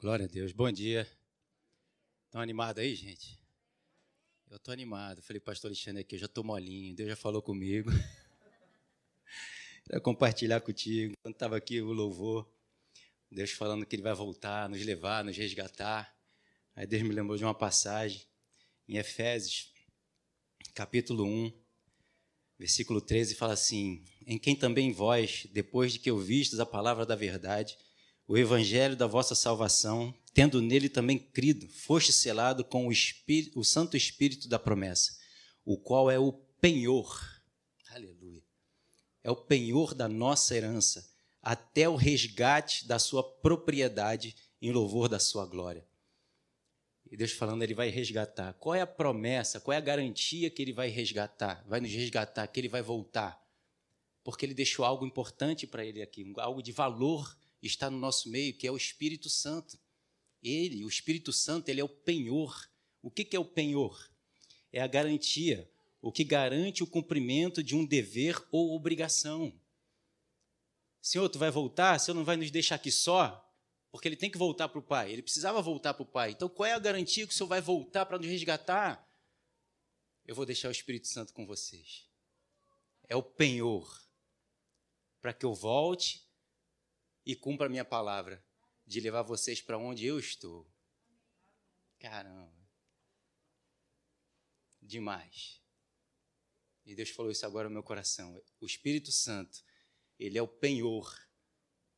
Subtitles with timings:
[0.00, 0.52] Glória a Deus.
[0.52, 1.08] Bom dia.
[2.26, 3.36] Estão animados aí, gente?
[4.48, 5.20] Eu estou animado.
[5.22, 6.94] Falei, pastor Alexandre aqui, eu já estou molinho.
[6.94, 7.90] Deus já falou comigo.
[9.90, 11.14] Quero compartilhar contigo.
[11.20, 12.48] Quando estava aqui o louvor,
[13.28, 16.16] Deus falando que Ele vai voltar, nos levar, nos resgatar.
[16.76, 18.24] Aí Deus me lembrou de uma passagem
[18.88, 19.72] em Efésios,
[20.74, 21.52] capítulo 1,
[22.56, 27.16] versículo 13, fala assim: Em quem também vós, depois de que ouvistes a palavra da
[27.16, 27.76] verdade,
[28.28, 33.64] o evangelho da vossa salvação, tendo nele também crido, foste selado com o, Espírito, o
[33.64, 35.16] Santo Espírito da promessa,
[35.64, 37.18] o qual é o penhor,
[37.90, 38.44] aleluia,
[39.24, 41.10] é o penhor da nossa herança,
[41.40, 45.88] até o resgate da sua propriedade em louvor da sua glória.
[47.10, 48.52] E Deus falando, ele vai resgatar.
[48.54, 51.64] Qual é a promessa, qual é a garantia que ele vai resgatar?
[51.66, 53.42] Vai nos resgatar, que ele vai voltar.
[54.22, 57.34] Porque ele deixou algo importante para ele aqui, algo de valor
[57.66, 59.78] está no nosso meio, que é o Espírito Santo.
[60.42, 62.68] Ele, o Espírito Santo, ele é o penhor.
[63.02, 64.08] O que é o penhor?
[64.72, 69.52] É a garantia, o que garante o cumprimento de um dever ou obrigação.
[71.00, 71.98] Senhor, tu vai voltar?
[71.98, 73.44] Senhor não vai nos deixar aqui só?
[73.90, 75.10] Porque ele tem que voltar para o Pai.
[75.12, 76.32] Ele precisava voltar para o Pai.
[76.32, 79.08] Então, qual é a garantia que o Senhor vai voltar para nos resgatar?
[80.26, 82.06] Eu vou deixar o Espírito Santo com vocês.
[83.08, 84.06] É o penhor.
[85.20, 86.27] Para que eu volte
[87.28, 88.42] e cumpra a minha palavra
[88.86, 90.66] de levar vocês para onde eu estou.
[92.00, 92.56] Caramba.
[94.80, 95.60] Demais.
[96.86, 98.42] E Deus falou isso agora no meu coração.
[98.58, 99.62] O Espírito Santo,
[100.18, 101.14] ele é o penhor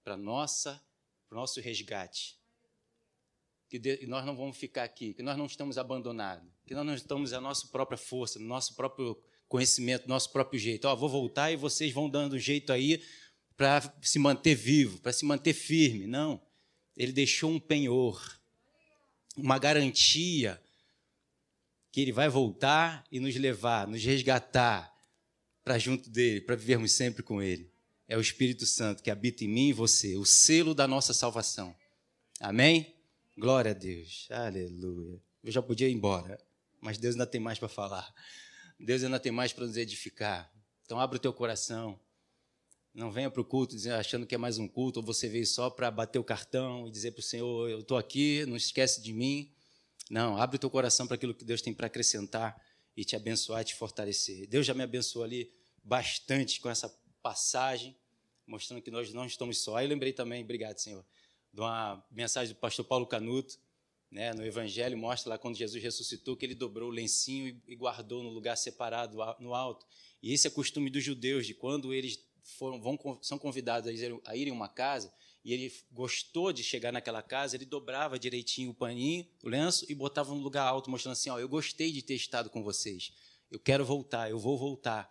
[0.02, 0.84] para nossa,
[1.30, 2.36] o nosso resgate.
[3.68, 6.94] Que de, nós não vamos ficar aqui, que nós não estamos abandonados, que nós não
[6.94, 10.88] estamos a nossa própria força, no nosso próprio conhecimento, nosso próprio jeito.
[10.88, 13.00] Ó, vou voltar e vocês vão dando jeito aí
[13.60, 16.06] para se manter vivo, para se manter firme.
[16.06, 16.40] Não.
[16.96, 18.40] Ele deixou um penhor,
[19.36, 20.58] uma garantia
[21.92, 24.90] que ele vai voltar e nos levar, nos resgatar
[25.62, 27.70] para junto dele, para vivermos sempre com ele.
[28.08, 31.76] É o Espírito Santo que habita em mim e você, o selo da nossa salvação.
[32.40, 32.96] Amém?
[33.36, 34.26] Glória a Deus.
[34.30, 35.20] Aleluia.
[35.44, 36.42] Eu já podia ir embora,
[36.80, 38.10] mas Deus ainda tem mais para falar.
[38.78, 40.50] Deus ainda tem mais para nos edificar.
[40.82, 42.00] Então, abre o teu coração.
[42.92, 45.70] Não venha para o culto achando que é mais um culto, ou você veio só
[45.70, 49.12] para bater o cartão e dizer para o Senhor: Eu estou aqui, não esquece de
[49.12, 49.52] mim.
[50.10, 52.60] Não, abre o teu coração para aquilo que Deus tem para acrescentar
[52.96, 54.48] e te abençoar te fortalecer.
[54.48, 55.52] Deus já me abençoou ali
[55.84, 56.88] bastante com essa
[57.22, 57.96] passagem,
[58.44, 59.76] mostrando que nós não estamos só.
[59.76, 61.06] Aí lembrei também, obrigado, Senhor,
[61.54, 63.56] de uma mensagem do pastor Paulo Canuto,
[64.10, 68.24] né, no Evangelho, mostra lá quando Jesus ressuscitou que ele dobrou o lencinho e guardou
[68.24, 69.86] no lugar separado no alto.
[70.20, 72.18] E esse é costume dos judeus, de quando eles
[72.58, 75.12] foram, vão, são convidados a, ir, a irem a uma casa
[75.44, 79.94] e ele gostou de chegar naquela casa, ele dobrava direitinho o paninho, o lenço e
[79.94, 83.12] botava no lugar alto, mostrando assim: ó, eu gostei de ter estado com vocês,
[83.50, 85.10] eu quero voltar, eu vou voltar.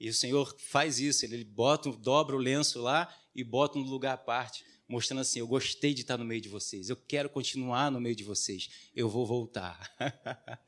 [0.00, 4.14] E o Senhor faz isso, ele bota, dobra o lenço lá e bota no lugar
[4.14, 7.90] à parte, mostrando assim: eu gostei de estar no meio de vocês, eu quero continuar
[7.90, 9.94] no meio de vocês, eu vou voltar.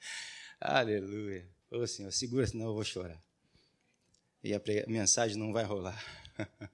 [0.60, 1.48] Aleluia.
[1.71, 3.30] Ô Senhor, segura, senão eu vou chorar
[4.43, 6.03] e a mensagem não vai rolar.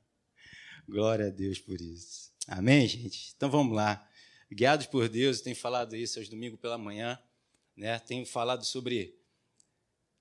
[0.88, 2.32] Glória a Deus por isso.
[2.46, 3.32] Amém, gente?
[3.36, 4.08] Então vamos lá.
[4.50, 7.18] Guiados por Deus, eu tenho falado isso aos domingos pela manhã,
[7.76, 7.98] né?
[7.98, 9.18] Tenho falado sobre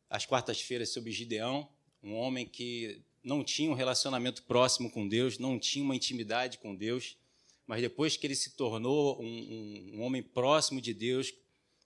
[0.09, 1.69] as quartas-feiras sobre Gideão,
[2.01, 6.75] um homem que não tinha um relacionamento próximo com Deus, não tinha uma intimidade com
[6.75, 7.17] Deus,
[7.67, 11.33] mas depois que ele se tornou um, um, um homem próximo de Deus,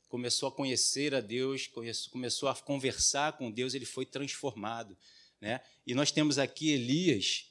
[0.09, 1.67] começou a conhecer a Deus,
[2.11, 4.97] começou a conversar com Deus, ele foi transformado.
[5.41, 5.61] Né?
[5.85, 7.45] E nós temos aqui Elias,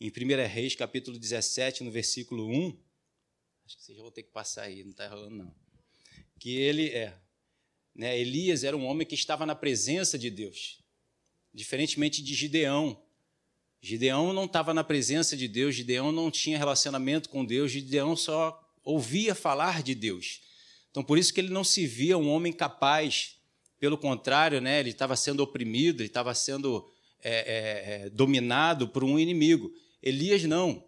[0.00, 2.78] em 1 Reis, capítulo 17, no versículo 1.
[3.66, 5.54] Acho que vocês já vão ter que passar aí, não está rolando, não.
[6.38, 7.16] Que ele é.
[7.94, 8.18] Né?
[8.18, 10.82] Elias era um homem que estava na presença de Deus,
[11.52, 13.02] diferentemente de Gideão.
[13.82, 18.58] Gideão não estava na presença de Deus, Gideão não tinha relacionamento com Deus, Gideão só
[18.82, 20.40] ouvia falar de Deus.
[20.90, 23.36] Então, por isso que ele não se via um homem capaz.
[23.78, 26.90] Pelo contrário, né, ele estava sendo oprimido, ele estava sendo
[27.22, 29.72] é, é, é, dominado por um inimigo.
[30.02, 30.84] Elias não.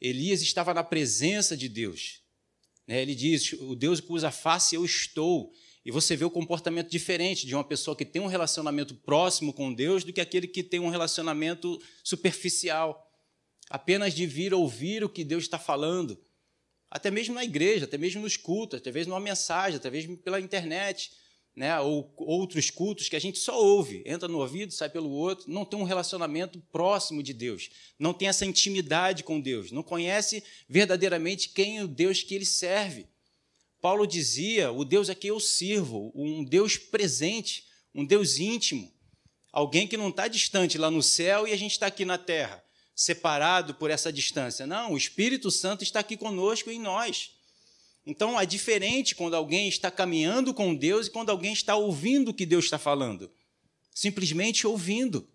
[0.00, 2.20] Elias estava na presença de Deus.
[2.86, 3.02] Né?
[3.02, 5.52] Ele diz: O Deus cuja face eu estou.
[5.84, 9.72] E você vê o comportamento diferente de uma pessoa que tem um relacionamento próximo com
[9.72, 13.08] Deus do que aquele que tem um relacionamento superficial.
[13.70, 16.20] Apenas de vir ouvir o que Deus está falando.
[16.90, 20.40] Até mesmo na igreja, até mesmo nos cultos, até mesmo numa mensagem, até mesmo pela
[20.40, 21.12] internet.
[21.56, 25.50] Né, ou outros cultos que a gente só ouve, entra no ouvido, sai pelo outro,
[25.50, 30.44] não tem um relacionamento próximo de Deus, não tem essa intimidade com Deus, não conhece
[30.68, 33.06] verdadeiramente quem é o Deus que ele serve.
[33.80, 37.64] Paulo dizia: o Deus a quem eu sirvo, um Deus presente,
[37.94, 38.92] um Deus íntimo,
[39.50, 42.62] alguém que não está distante lá no céu e a gente está aqui na terra,
[42.94, 44.66] separado por essa distância.
[44.66, 47.35] Não, o Espírito Santo está aqui conosco em nós.
[48.06, 52.34] Então é diferente quando alguém está caminhando com Deus e quando alguém está ouvindo o
[52.34, 53.28] que Deus está falando.
[53.92, 55.28] Simplesmente ouvindo.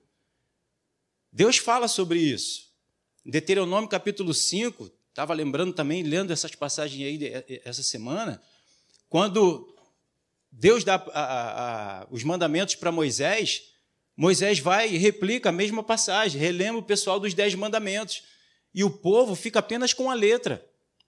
[1.32, 2.72] Deus fala sobre isso.
[3.26, 8.42] Deuteronômio capítulo 5, estava lembrando também, lendo essas passagens aí essa semana,
[9.10, 9.76] quando
[10.50, 13.64] Deus dá a, a, a, os mandamentos para Moisés,
[14.16, 18.24] Moisés vai e replica a mesma passagem, relembra o pessoal dos dez mandamentos.
[18.74, 20.66] E o povo fica apenas com a letra,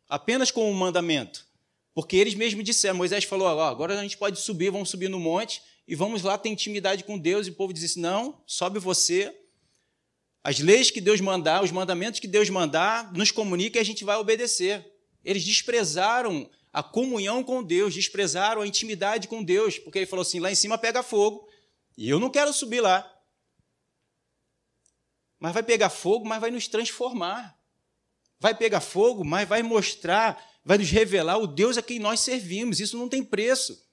[0.10, 1.53] apenas com o mandamento.
[1.94, 5.62] Porque eles mesmos disseram, Moisés falou, agora a gente pode subir, vamos subir no monte
[5.88, 7.46] e vamos lá ter intimidade com Deus.
[7.46, 9.36] E o povo disse, assim, não, sobe você,
[10.44, 14.04] as leis que Deus mandar, os mandamentos que Deus mandar, nos comunica e a gente
[14.04, 14.86] vai obedecer.
[15.24, 20.40] Eles desprezaram a comunhão com Deus, desprezaram a intimidade com Deus, porque ele falou assim:
[20.40, 21.48] lá em cima pega fogo,
[21.98, 23.10] e eu não quero subir lá.
[25.40, 27.58] Mas vai pegar fogo, mas vai nos transformar.
[28.40, 32.80] Vai pegar fogo, mas vai mostrar vai nos revelar o Deus a quem nós servimos.
[32.80, 33.86] Isso não tem preço.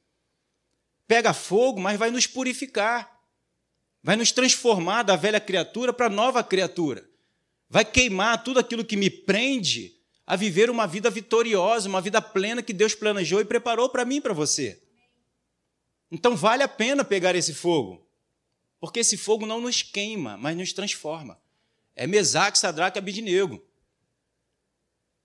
[1.07, 3.21] Pega fogo, mas vai nos purificar.
[4.03, 7.09] Vai nos transformar da velha criatura para nova criatura.
[7.69, 9.95] Vai queimar tudo aquilo que me prende
[10.27, 14.17] a viver uma vida vitoriosa, uma vida plena que Deus planejou e preparou para mim
[14.17, 14.81] e para você.
[16.11, 18.05] Então vale a pena pegar esse fogo,
[18.81, 21.41] porque esse fogo não nos queima, mas nos transforma.
[21.95, 23.63] É Mesaque, Sadraque e Abidinego.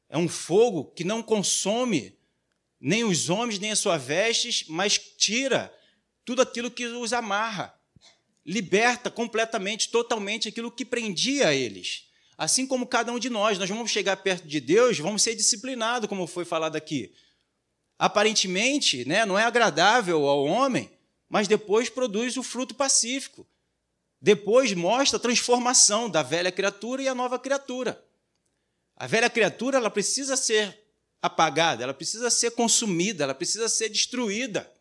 [0.09, 2.17] É um fogo que não consome
[2.79, 5.73] nem os homens, nem as suas vestes, mas tira
[6.23, 7.73] tudo aquilo que os amarra.
[8.45, 12.05] Liberta completamente, totalmente aquilo que prendia eles.
[12.37, 16.07] Assim como cada um de nós, nós vamos chegar perto de Deus, vamos ser disciplinados,
[16.07, 17.13] como foi falado aqui.
[17.97, 20.91] Aparentemente, né, não é agradável ao homem,
[21.29, 23.47] mas depois produz o fruto pacífico.
[24.21, 28.04] Depois mostra a transformação da velha criatura e a nova criatura.
[28.95, 30.79] A velha criatura ela precisa ser
[31.21, 34.71] apagada, ela precisa ser consumida, ela precisa ser destruída.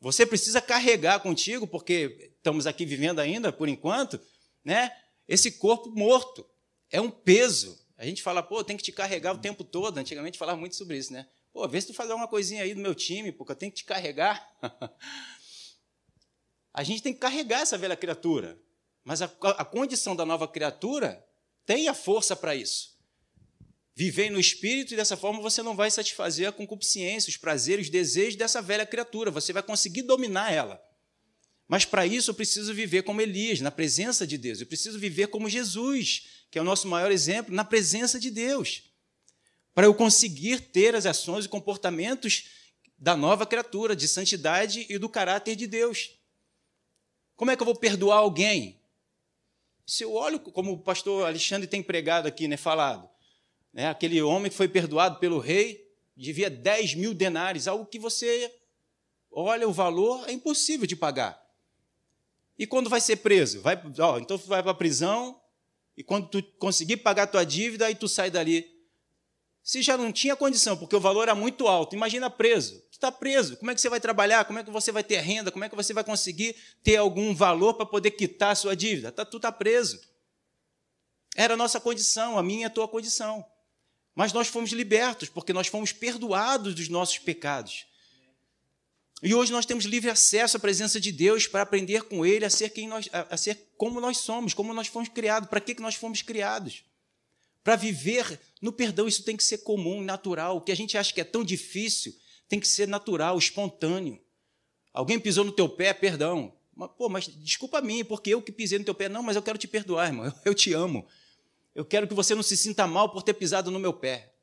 [0.00, 4.20] Você precisa carregar contigo, porque estamos aqui vivendo ainda, por enquanto,
[4.64, 4.90] né?
[5.26, 6.46] Esse corpo morto
[6.90, 7.78] é um peso.
[7.96, 9.98] A gente fala, pô, tem que te carregar o tempo todo.
[9.98, 11.26] Antigamente falava muito sobre isso, né?
[11.52, 13.78] Pô, vê se tu fazer uma coisinha aí do meu time, porque eu tenho que
[13.78, 14.46] te carregar.
[16.74, 18.58] a gente tem que carregar essa velha criatura.
[19.04, 21.24] Mas a, a condição da nova criatura
[21.64, 22.93] tem a força para isso.
[23.96, 27.92] Viver no espírito e dessa forma você não vai satisfazer a concupiscência, os prazeres, os
[27.92, 29.30] desejos dessa velha criatura.
[29.30, 30.82] Você vai conseguir dominar ela.
[31.68, 34.60] Mas para isso eu preciso viver como Elias, na presença de Deus.
[34.60, 38.82] Eu preciso viver como Jesus, que é o nosso maior exemplo, na presença de Deus.
[39.72, 42.48] Para eu conseguir ter as ações e comportamentos
[42.98, 46.10] da nova criatura, de santidade e do caráter de Deus.
[47.36, 48.80] Como é que eu vou perdoar alguém?
[49.86, 53.08] Se eu olho, como o pastor Alexandre tem pregado aqui, né, falado,
[53.74, 53.88] né?
[53.88, 55.84] Aquele homem que foi perdoado pelo rei
[56.16, 58.50] devia 10 mil denários, algo que você
[59.30, 61.42] olha o valor, é impossível de pagar.
[62.56, 63.60] E quando vai ser preso?
[63.60, 65.40] Vai, ó, então vai para a prisão,
[65.96, 68.72] e quando tu conseguir pagar tua dívida, aí tu sai dali.
[69.60, 72.80] Se já não tinha condição, porque o valor era muito alto, imagina preso.
[72.90, 74.44] Tu está preso, como é que você vai trabalhar?
[74.44, 75.50] Como é que você vai ter renda?
[75.50, 79.10] Como é que você vai conseguir ter algum valor para poder quitar a sua dívida?
[79.10, 80.00] Tá, tu está preso.
[81.34, 83.44] Era a nossa condição, a minha e a tua condição.
[84.14, 87.86] Mas nós fomos libertos, porque nós fomos perdoados dos nossos pecados.
[89.22, 92.50] E hoje nós temos livre acesso à presença de Deus para aprender com Ele a
[92.50, 95.48] ser, quem nós, a, ser como nós somos, como nós fomos criados.
[95.48, 96.84] Para que, que nós fomos criados?
[97.62, 100.58] Para viver no perdão, isso tem que ser comum, natural.
[100.58, 102.14] O que a gente acha que é tão difícil
[102.48, 104.20] tem que ser natural, espontâneo.
[104.92, 106.54] Alguém pisou no teu pé, perdão.
[106.76, 109.08] Mas, pô, mas desculpa a mim, porque eu que pisei no teu pé.
[109.08, 110.26] Não, mas eu quero te perdoar, irmão.
[110.26, 111.06] Eu, eu te amo.
[111.74, 114.34] Eu quero que você não se sinta mal por ter pisado no meu pé.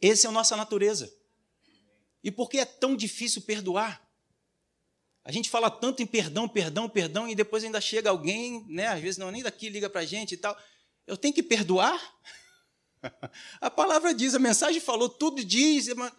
[0.00, 1.12] Essa é a nossa natureza.
[2.22, 4.00] E por que é tão difícil perdoar?
[5.24, 9.00] A gente fala tanto em perdão, perdão, perdão, e depois ainda chega alguém, né, às
[9.00, 10.56] vezes não nem daqui, liga para a gente e tal.
[11.06, 12.00] Eu tenho que perdoar?
[13.60, 16.12] A palavra diz, a mensagem falou, tudo diz, mas,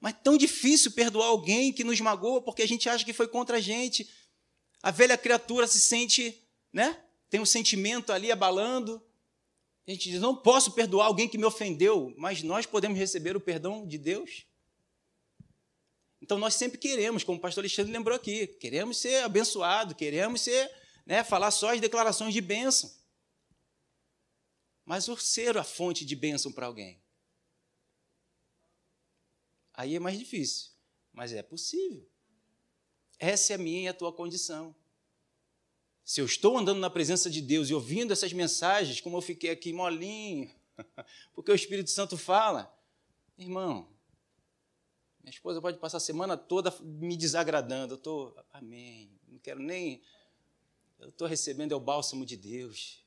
[0.00, 3.58] mas tão difícil perdoar alguém que nos magoa porque a gente acha que foi contra
[3.58, 4.08] a gente.
[4.82, 6.98] A velha criatura se sente, né?
[7.30, 9.02] Tem um sentimento ali abalando.
[9.86, 13.40] A gente diz: não posso perdoar alguém que me ofendeu, mas nós podemos receber o
[13.40, 14.44] perdão de Deus.
[16.20, 20.70] Então nós sempre queremos, como o pastor Alexandre lembrou aqui, queremos ser abençoado, queremos ser,
[21.06, 22.92] né, falar só as declarações de bênção.
[24.84, 27.00] Mas o ser a fonte de bênção para alguém.
[29.72, 30.72] Aí é mais difícil,
[31.12, 32.06] mas é possível.
[33.18, 34.74] Essa é a minha e a tua condição.
[36.10, 39.48] Se eu estou andando na presença de Deus e ouvindo essas mensagens, como eu fiquei
[39.48, 40.50] aqui molinho,
[41.32, 42.76] porque o Espírito Santo fala,
[43.38, 43.86] irmão,
[45.22, 47.94] minha esposa pode passar a semana toda me desagradando.
[47.94, 50.02] Eu estou, amém, não quero nem.
[50.98, 53.04] Eu estou recebendo é o bálsamo de Deus.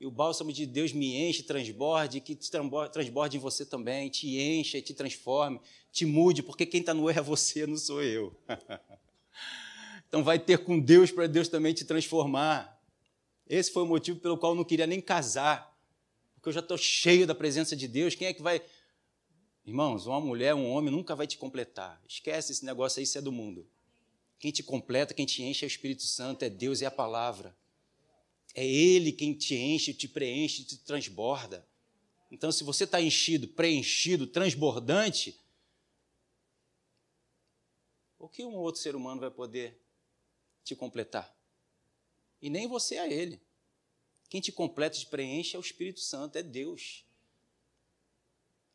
[0.00, 2.34] E o bálsamo de Deus me enche, transborde, que
[2.90, 5.60] transborde em você também, te encha, te transforme,
[5.92, 8.34] te mude, porque quem está no erro é você, não sou eu.
[10.08, 12.80] então vai ter com Deus para Deus também te transformar.
[13.48, 15.76] Esse foi o motivo pelo qual eu não queria nem casar,
[16.34, 18.14] porque eu já estou cheio da presença de Deus.
[18.14, 18.62] Quem é que vai
[19.66, 22.00] Irmãos, uma mulher, um homem nunca vai te completar.
[22.08, 23.66] Esquece esse negócio aí, isso é do mundo.
[24.38, 26.90] Quem te completa, quem te enche é o Espírito Santo, é Deus e é a
[26.90, 27.56] palavra.
[28.54, 31.66] É Ele quem te enche, te preenche, te transborda.
[32.30, 35.36] Então, se você está enchido, preenchido, transbordante,
[38.20, 39.76] o que um outro ser humano vai poder
[40.66, 41.34] te completar?
[42.42, 43.40] E nem você a Ele.
[44.28, 47.04] Quem te completa, te preenche é o Espírito Santo, é Deus.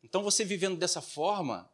[0.02, 1.70] Então, você vivendo dessa forma,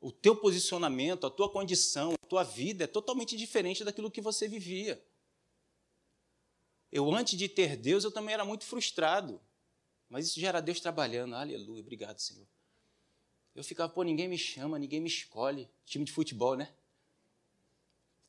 [0.00, 4.48] o teu posicionamento, a tua condição, a tua vida é totalmente diferente daquilo que você
[4.48, 5.00] vivia.
[6.90, 9.40] Eu, antes de ter Deus, eu também era muito frustrado.
[10.08, 11.34] Mas isso já era Deus trabalhando.
[11.34, 12.46] Aleluia, obrigado, Senhor.
[13.54, 15.70] Eu ficava, pô, ninguém me chama, ninguém me escolhe.
[15.84, 16.74] Time de futebol, né?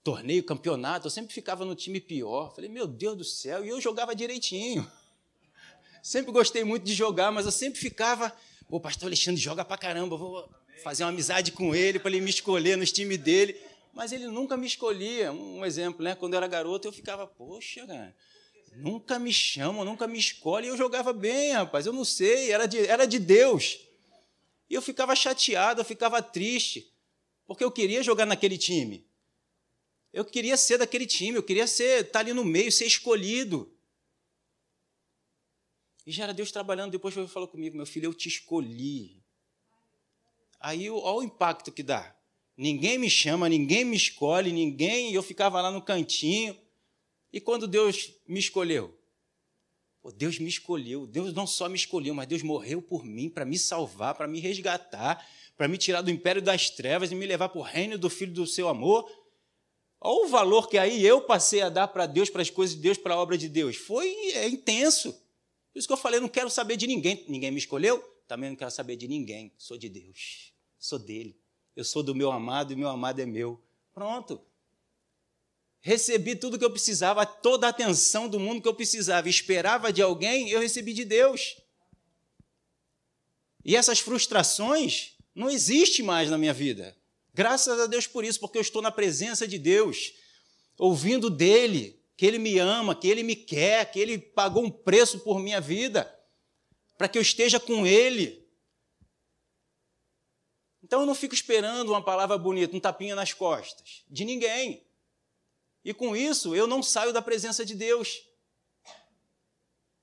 [0.03, 2.53] Torneio, campeonato, eu sempre ficava no time pior.
[2.53, 4.89] Falei, meu Deus do céu, e eu jogava direitinho.
[6.03, 8.36] Sempre gostei muito de jogar, mas eu sempre ficava
[8.69, 10.50] o pastor Alexandre joga pra caramba, vou
[10.83, 13.55] fazer uma amizade com ele para ele me escolher nos times dele.
[13.93, 15.31] Mas ele nunca me escolhia.
[15.31, 16.15] Um exemplo, né?
[16.15, 18.15] Quando eu era garoto, eu ficava, poxa, cara,
[18.75, 20.69] nunca me chamam, nunca me escolhem.
[20.69, 23.79] Eu jogava bem, rapaz, eu não sei, era de, era de Deus.
[24.69, 26.91] E eu ficava chateado, eu ficava triste,
[27.45, 29.05] porque eu queria jogar naquele time.
[30.13, 33.74] Eu queria ser daquele time, eu queria ser, estar tá ali no meio, ser escolhido.
[36.05, 36.91] E já era Deus trabalhando.
[36.91, 39.24] Depois ele falou comigo: meu filho, eu te escolhi.
[40.60, 42.15] Aí olha o impacto que dá.
[42.55, 45.13] Ninguém me chama, ninguém me escolhe, ninguém.
[45.13, 46.55] Eu ficava lá no cantinho.
[47.32, 48.96] E quando Deus me escolheu?
[50.01, 51.08] Pô, Deus me escolheu.
[51.08, 54.39] Deus não só me escolheu, mas Deus morreu por mim para me salvar, para me
[54.39, 55.27] resgatar,
[55.58, 58.34] para me tirar do império das trevas e me levar para o reino do Filho
[58.34, 59.10] do seu amor.
[60.05, 62.81] Olha o valor que aí eu passei a dar para Deus, para as coisas de
[62.81, 63.77] Deus, para a obra de Deus.
[63.77, 65.13] Foi é intenso.
[65.72, 67.24] Por isso que eu falei, não quero saber de ninguém.
[67.29, 69.53] Ninguém me escolheu, também não quero saber de ninguém.
[69.57, 71.39] Sou de Deus, sou dele.
[71.74, 73.63] Eu sou do meu amado e meu amado é meu.
[73.93, 74.41] Pronto.
[75.79, 79.29] Recebi tudo que eu precisava, toda a atenção do mundo que eu precisava.
[79.29, 81.55] Esperava de alguém, eu recebi de Deus.
[83.63, 86.93] E essas frustrações não existem mais na minha vida.
[87.33, 90.13] Graças a Deus por isso, porque eu estou na presença de Deus,
[90.77, 95.19] ouvindo dele, que Ele me ama, que Ele me quer, que Ele pagou um preço
[95.19, 96.13] por minha vida,
[96.97, 98.47] para que eu esteja com Ele.
[100.83, 104.85] Então eu não fico esperando uma palavra bonita, um tapinha nas costas, de ninguém.
[105.83, 108.21] E com isso eu não saio da presença de Deus.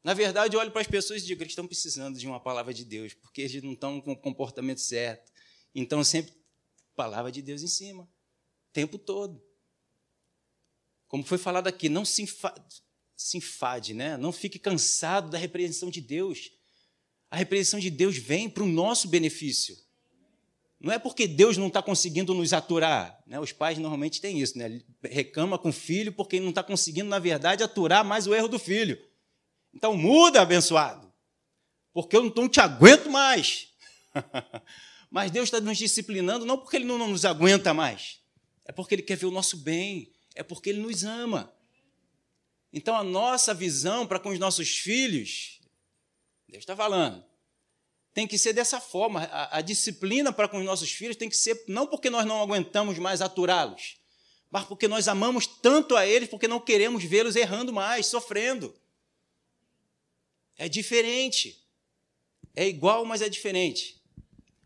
[0.03, 2.73] Na verdade, eu olho para as pessoas e digo, eles estão precisando de uma palavra
[2.73, 5.31] de Deus, porque eles não estão com o comportamento certo.
[5.75, 6.33] Então, sempre,
[7.01, 9.43] palavra de Deus em cima, o tempo todo.
[11.09, 12.27] Como foi falado aqui, não se,
[13.17, 14.19] se enfade, né?
[14.19, 16.51] não fique cansado da repreensão de Deus.
[17.31, 19.75] A repreensão de Deus vem para o nosso benefício.
[20.79, 23.19] Não é porque Deus não está conseguindo nos aturar.
[23.27, 23.41] Né?
[23.41, 24.83] Os pais normalmente têm isso, né?
[25.03, 28.59] reclama com o filho porque não está conseguindo, na verdade, aturar mais o erro do
[28.59, 29.03] filho.
[29.73, 31.11] Então muda, abençoado,
[31.95, 33.69] porque eu não te aguento mais.
[35.11, 38.21] Mas Deus está nos disciplinando não porque Ele não nos aguenta mais,
[38.65, 41.53] é porque Ele quer ver o nosso bem, é porque Ele nos ama.
[42.73, 45.61] Então, a nossa visão para com os nossos filhos,
[46.49, 47.25] Deus está falando,
[48.15, 49.25] tem que ser dessa forma.
[49.25, 52.41] A, a, disciplina para com os nossos filhos tem que ser não porque nós não
[52.41, 53.97] aguentamos mais aturá-los,
[54.51, 58.75] mas porque nós amamos tanto a eles, porque não queremos vê-los errando mais, sofrendo.
[60.57, 61.65] É diferente.
[62.55, 64.00] É igual, mas é diferente.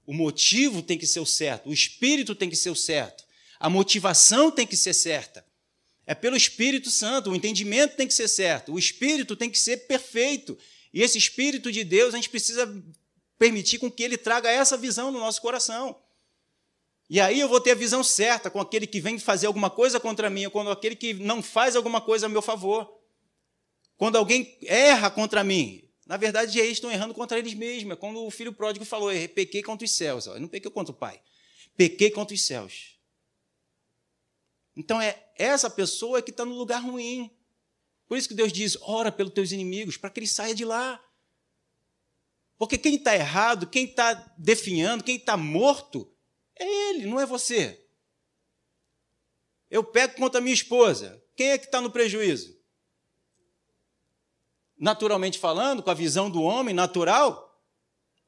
[0.06, 3.24] O motivo tem que ser o certo, o espírito tem que ser o certo,
[3.58, 5.44] a motivação tem que ser certa.
[6.06, 9.86] É pelo Espírito Santo, o entendimento tem que ser certo, o espírito tem que ser
[9.86, 10.58] perfeito.
[10.92, 12.70] E esse espírito de Deus, a gente precisa
[13.38, 15.96] permitir com que ele traga essa visão no nosso coração.
[17.08, 19.98] E aí eu vou ter a visão certa com aquele que vem fazer alguma coisa
[19.98, 23.00] contra mim, ou com aquele que não faz alguma coisa a meu favor.
[23.96, 27.92] Quando alguém erra contra mim, na verdade eles estão errando contra eles mesmos.
[27.92, 30.26] É quando o filho pródigo falou: pequei contra os céus.
[30.26, 31.20] Eu não pequei contra o pai,
[31.76, 32.98] pequei contra os céus.
[34.76, 37.30] Então é essa pessoa que está no lugar ruim.
[38.06, 41.02] Por isso que Deus diz: ora pelos teus inimigos, para que ele saia de lá.
[42.58, 46.10] Porque quem está errado, quem está definhando, quem está morto,
[46.56, 47.80] é ele, não é você.
[49.70, 51.20] Eu pego contra a minha esposa.
[51.34, 52.53] Quem é que está no prejuízo?
[54.84, 57.58] Naturalmente falando, com a visão do homem natural,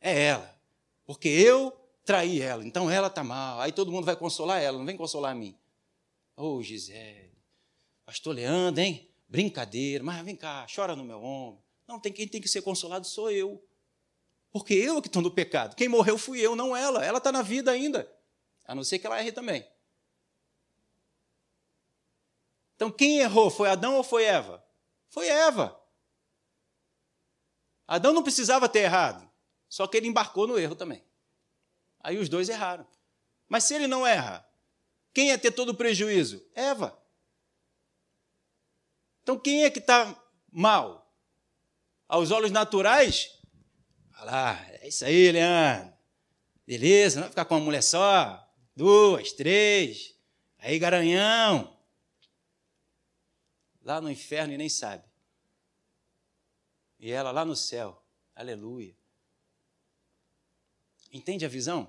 [0.01, 0.59] é ela.
[1.05, 1.71] Porque eu
[2.03, 3.61] traí ela, então ela está mal.
[3.61, 5.55] Aí todo mundo vai consolar ela, não vem consolar a mim.
[6.35, 7.31] Ô, oh, Gisele,
[8.07, 9.07] pastor Leandro, hein?
[9.29, 11.63] Brincadeira, mas vem cá, chora no meu ombro.
[11.87, 13.63] Não, tem quem tem que ser consolado sou eu.
[14.51, 15.77] Porque eu que estou no pecado.
[15.77, 17.05] Quem morreu fui eu, não ela.
[17.05, 18.11] Ela está na vida ainda.
[18.65, 19.63] A não ser que ela erre também.
[22.77, 23.51] Então, quem errou?
[23.51, 24.65] Foi Adão ou foi Eva?
[25.11, 25.79] Foi Eva.
[27.87, 29.29] Adão não precisava ter errado,
[29.69, 31.05] só que ele embarcou no erro também.
[32.01, 32.87] Aí os dois erraram.
[33.49, 34.47] Mas se ele não erra,
[35.13, 36.45] quem ia ter todo o prejuízo?
[36.55, 36.99] Eva.
[39.23, 40.15] Então, quem é que está
[40.53, 41.11] mal?
[42.09, 43.37] Aos olhos naturais,
[44.19, 45.93] Olha lá, é isso aí, Leandro.
[46.67, 48.43] Beleza, não vai ficar com uma mulher só?
[48.75, 50.15] Duas, três.
[50.59, 51.77] Aí, garanhão.
[53.83, 55.05] Lá no inferno e nem sabe.
[57.07, 58.03] E ela lá no céu.
[58.35, 58.93] Aleluia.
[61.13, 61.89] Entende a visão?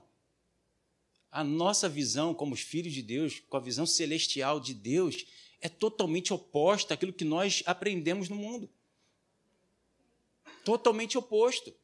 [1.32, 5.26] A nossa visão como os filhos de Deus, com a visão celestial de Deus,
[5.60, 8.70] é totalmente oposta àquilo que nós aprendemos no mundo.
[10.64, 11.76] Totalmente oposto.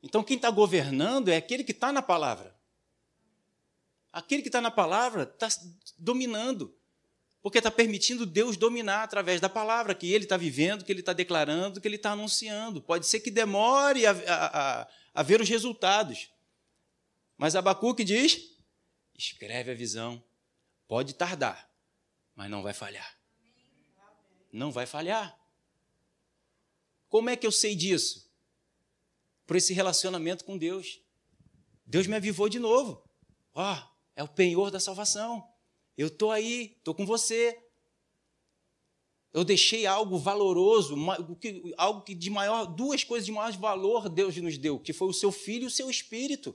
[0.00, 2.56] Então, quem está governando é aquele que está na palavra.
[4.12, 5.48] Aquele que está na palavra está
[5.98, 6.78] dominando,
[7.44, 11.12] porque está permitindo Deus dominar através da palavra que ele está vivendo, que ele está
[11.12, 12.80] declarando, que ele está anunciando.
[12.80, 16.30] Pode ser que demore a, a, a, a ver os resultados.
[17.36, 18.40] Mas Abacuque diz:
[19.14, 20.24] escreve a visão.
[20.88, 21.70] Pode tardar,
[22.34, 23.16] mas não vai falhar.
[24.50, 25.38] Não vai falhar.
[27.08, 28.24] Como é que eu sei disso?
[29.46, 31.00] por esse relacionamento com Deus.
[31.86, 33.02] Deus me avivou de novo.
[33.54, 35.46] Ó, oh, é o penhor da salvação.
[35.96, 37.58] Eu estou aí, estou com você.
[39.32, 40.96] Eu deixei algo valoroso,
[41.76, 45.12] algo que de maior, duas coisas de maior valor Deus nos deu, que foi o
[45.12, 46.54] seu filho e o seu espírito.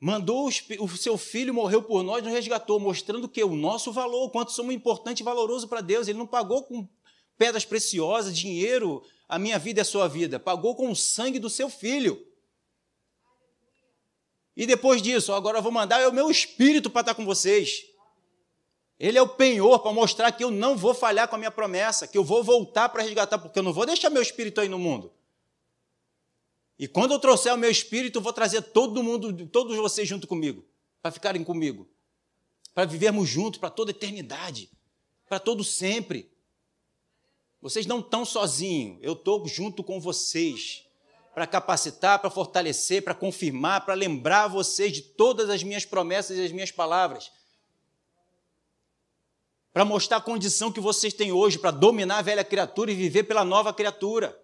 [0.00, 4.30] Mandou o seu filho, morreu por nós, nos resgatou, mostrando que o nosso valor, o
[4.30, 6.08] quanto somos importante e valoroso para Deus.
[6.08, 6.88] Ele não pagou com
[7.38, 10.40] pedras preciosas, dinheiro, a minha vida é a sua vida.
[10.40, 12.26] Pagou com o sangue do seu filho.
[14.56, 17.86] E depois disso, agora eu vou mandar o meu espírito para estar com vocês.
[18.98, 22.06] Ele é o penhor para mostrar que eu não vou falhar com a minha promessa,
[22.06, 24.78] que eu vou voltar para resgatar, porque eu não vou deixar meu espírito aí no
[24.78, 25.12] mundo.
[26.78, 30.26] E quando eu trouxer o meu espírito, eu vou trazer todo mundo, todos vocês junto
[30.26, 30.64] comigo,
[31.00, 31.88] para ficarem comigo,
[32.74, 34.70] para vivermos juntos para toda eternidade,
[35.28, 36.30] para todo sempre.
[37.60, 40.84] Vocês não estão sozinhos, eu estou junto com vocês
[41.34, 46.44] para capacitar, para fortalecer, para confirmar, para lembrar vocês de todas as minhas promessas e
[46.44, 47.30] as minhas palavras.
[49.72, 53.24] Para mostrar a condição que vocês têm hoje para dominar a velha criatura e viver
[53.24, 54.38] pela nova criatura.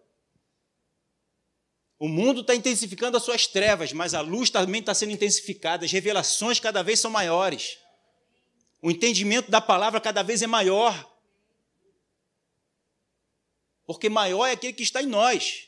[1.98, 5.92] O mundo está intensificando as suas trevas, mas a luz também está sendo intensificada, as
[5.92, 7.79] revelações cada vez são maiores.
[8.81, 10.94] O entendimento da palavra cada vez é maior
[13.88, 15.67] porque maior é aquele que está em nós.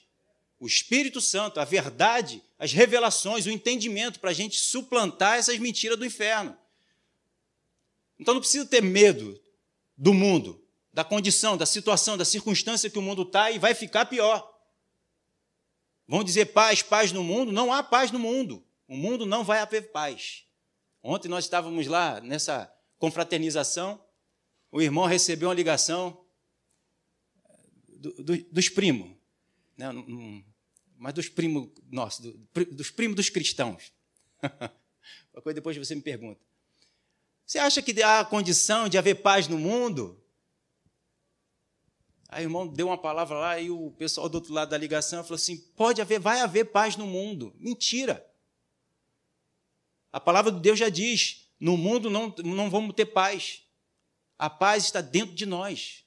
[0.61, 5.99] O Espírito Santo, a verdade, as revelações, o entendimento para a gente suplantar essas mentiras
[5.99, 6.57] do inferno.
[8.19, 9.41] Então não precisa ter medo
[9.97, 14.05] do mundo, da condição, da situação, da circunstância que o mundo está e vai ficar
[14.05, 14.47] pior.
[16.07, 17.51] Vão dizer paz, paz no mundo?
[17.51, 18.63] Não há paz no mundo.
[18.87, 20.45] O mundo não vai haver paz.
[21.03, 24.05] Ontem nós estávamos lá nessa confraternização,
[24.71, 26.23] o irmão recebeu uma ligação
[27.89, 29.17] do, do, dos primos,
[29.79, 29.87] né?
[31.01, 33.91] Mas dos primos nossos, do, dos primos dos cristãos.
[35.43, 36.39] Coisa depois você me pergunta.
[37.47, 40.23] Você acha que há condição de haver paz no mundo?
[42.29, 45.25] Aí o irmão deu uma palavra lá e o pessoal do outro lado da ligação
[45.25, 47.57] falou assim: pode haver, vai haver paz no mundo.
[47.59, 48.25] Mentira.
[50.13, 53.63] A palavra de Deus já diz: no mundo não, não vamos ter paz.
[54.39, 56.05] A paz está dentro de nós.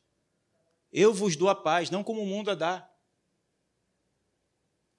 [0.91, 2.92] Eu vos dou a paz, não como o mundo a dá.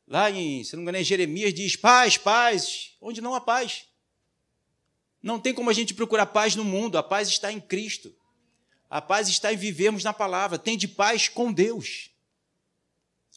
[0.07, 3.87] Lá em, se não me engano, em Jeremias diz: paz, paz, onde não há paz.
[5.23, 8.15] Não tem como a gente procurar paz no mundo, a paz está em Cristo.
[8.91, 10.59] A paz está em vivermos na palavra.
[10.59, 12.11] Tem de paz com Deus.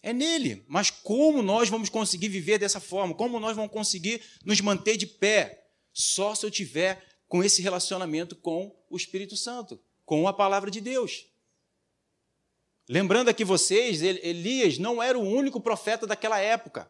[0.03, 0.63] É nele.
[0.67, 3.15] Mas como nós vamos conseguir viver dessa forma?
[3.15, 5.65] Como nós vamos conseguir nos manter de pé?
[5.93, 10.79] Só se eu tiver com esse relacionamento com o Espírito Santo, com a palavra de
[10.79, 11.25] Deus.
[12.89, 16.89] Lembrando aqui vocês, Elias não era o único profeta daquela época.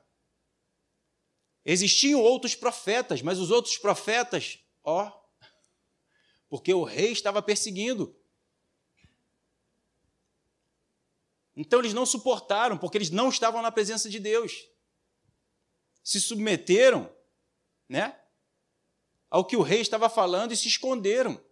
[1.66, 5.12] Existiam outros profetas, mas os outros profetas, ó,
[6.48, 8.16] porque o rei estava perseguindo.
[11.56, 14.70] Então eles não suportaram, porque eles não estavam na presença de Deus.
[16.04, 17.12] Se submeteram,
[17.90, 18.18] né,
[19.30, 21.44] ao que o rei estava falando e se esconderam.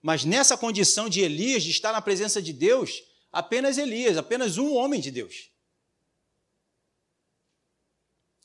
[0.00, 4.74] Mas nessa condição de Elias, de estar na presença de Deus, apenas Elias, apenas um
[4.74, 5.50] homem de Deus.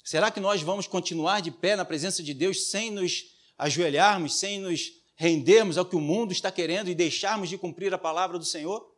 [0.03, 3.23] Será que nós vamos continuar de pé na presença de Deus sem nos
[3.57, 7.97] ajoelharmos, sem nos rendermos ao que o mundo está querendo e deixarmos de cumprir a
[7.97, 8.91] palavra do Senhor?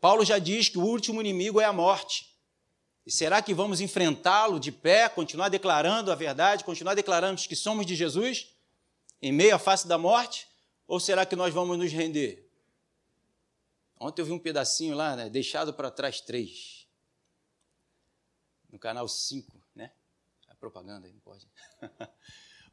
[0.00, 2.26] Paulo já diz que o último inimigo é a morte.
[3.04, 7.86] E será que vamos enfrentá-lo de pé, continuar declarando a verdade, continuar declarando que somos
[7.86, 8.48] de Jesus,
[9.22, 10.46] em meio à face da morte?
[10.86, 12.48] Ou será que nós vamos nos render?
[13.98, 16.86] Ontem eu vi um pedacinho lá, né, deixado para trás três.
[18.70, 19.90] No canal 5, né?
[20.48, 21.46] A propaganda aí, não pode.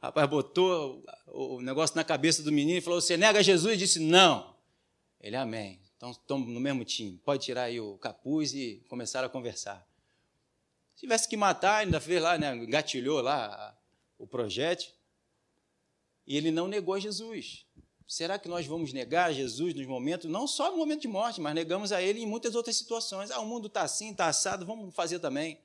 [0.02, 3.80] Rapaz botou o negócio na cabeça do menino e falou: Você nega Jesus?
[3.80, 4.54] Disse: Não.
[5.22, 5.80] Ele, Amém.
[5.96, 7.18] Então estamos no mesmo time.
[7.20, 9.88] Pode tirar aí o capuz e começar a conversar.
[10.94, 12.54] Se tivesse que matar, ainda fez lá, né?
[12.66, 13.74] Gatilhou lá
[14.18, 14.92] o projétil.
[16.28, 17.66] E ele não negou Jesus.
[18.14, 21.56] Será que nós vamos negar Jesus nos momentos, não só no momento de morte, mas
[21.56, 23.32] negamos a Ele em muitas outras situações?
[23.32, 25.58] Ah, o mundo está assim, está assado, vamos fazer também.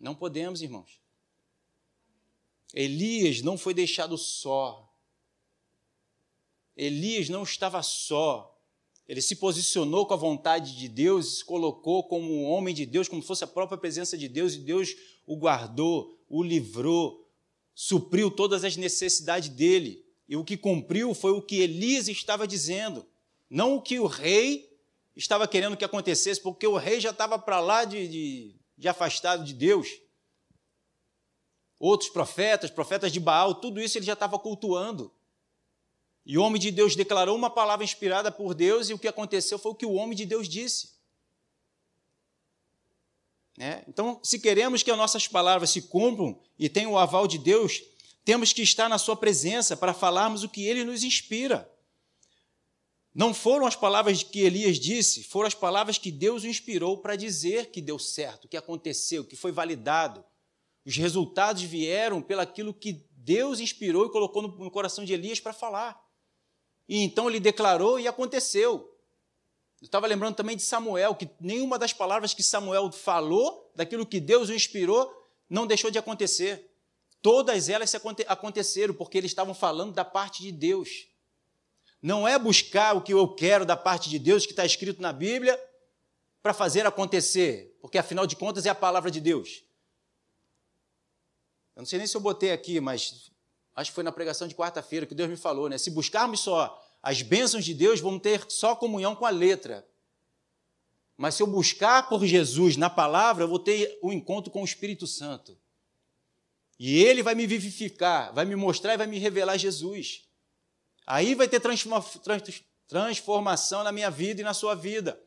[0.00, 0.98] Não podemos, irmãos.
[2.74, 4.92] Elias não foi deixado só.
[6.76, 8.60] Elias não estava só.
[9.06, 13.06] Ele se posicionou com a vontade de Deus, se colocou como um homem de Deus,
[13.06, 17.24] como fosse a própria presença de Deus, e Deus o guardou, o livrou,
[17.72, 20.01] supriu todas as necessidades dele.
[20.32, 23.06] E o que cumpriu foi o que Elias estava dizendo,
[23.50, 24.74] não o que o rei
[25.14, 29.44] estava querendo que acontecesse, porque o rei já estava para lá de, de, de afastado
[29.44, 30.00] de Deus.
[31.78, 35.12] Outros profetas, profetas de Baal, tudo isso ele já estava cultuando.
[36.24, 39.58] E o homem de Deus declarou uma palavra inspirada por Deus, e o que aconteceu
[39.58, 40.92] foi o que o homem de Deus disse.
[43.58, 43.84] É?
[43.86, 47.82] Então, se queremos que as nossas palavras se cumpram e tenham o aval de Deus,
[48.24, 51.70] temos que estar na Sua presença para falarmos o que Ele nos inspira.
[53.14, 57.14] Não foram as palavras que Elias disse, foram as palavras que Deus o inspirou para
[57.14, 60.24] dizer que deu certo, que aconteceu, que foi validado.
[60.84, 66.02] Os resultados vieram pelaquilo que Deus inspirou e colocou no coração de Elias para falar.
[66.88, 68.88] E então ele declarou e aconteceu.
[69.80, 74.20] Eu estava lembrando também de Samuel, que nenhuma das palavras que Samuel falou, daquilo que
[74.20, 75.12] Deus o inspirou,
[75.50, 76.71] não deixou de acontecer.
[77.22, 77.94] Todas elas
[78.26, 81.06] aconteceram porque eles estavam falando da parte de Deus.
[82.02, 85.12] Não é buscar o que eu quero da parte de Deus, que está escrito na
[85.12, 85.58] Bíblia,
[86.42, 89.62] para fazer acontecer, porque afinal de contas é a palavra de Deus.
[91.76, 93.30] Eu não sei nem se eu botei aqui, mas
[93.76, 95.78] acho que foi na pregação de quarta-feira que Deus me falou, né?
[95.78, 99.86] Se buscarmos só as bênçãos de Deus, vamos ter só comunhão com a letra.
[101.16, 104.62] Mas se eu buscar por Jesus na palavra, eu vou ter o um encontro com
[104.62, 105.56] o Espírito Santo.
[106.84, 110.28] E ele vai me vivificar, vai me mostrar e vai me revelar Jesus.
[111.06, 111.62] Aí vai ter
[112.88, 115.22] transformação na minha vida e na sua vida.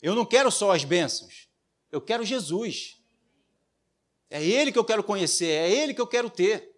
[0.00, 1.46] Eu não quero só as bênçãos,
[1.92, 2.96] eu quero Jesus.
[4.30, 6.74] É Ele que eu quero conhecer, é Ele que eu quero ter.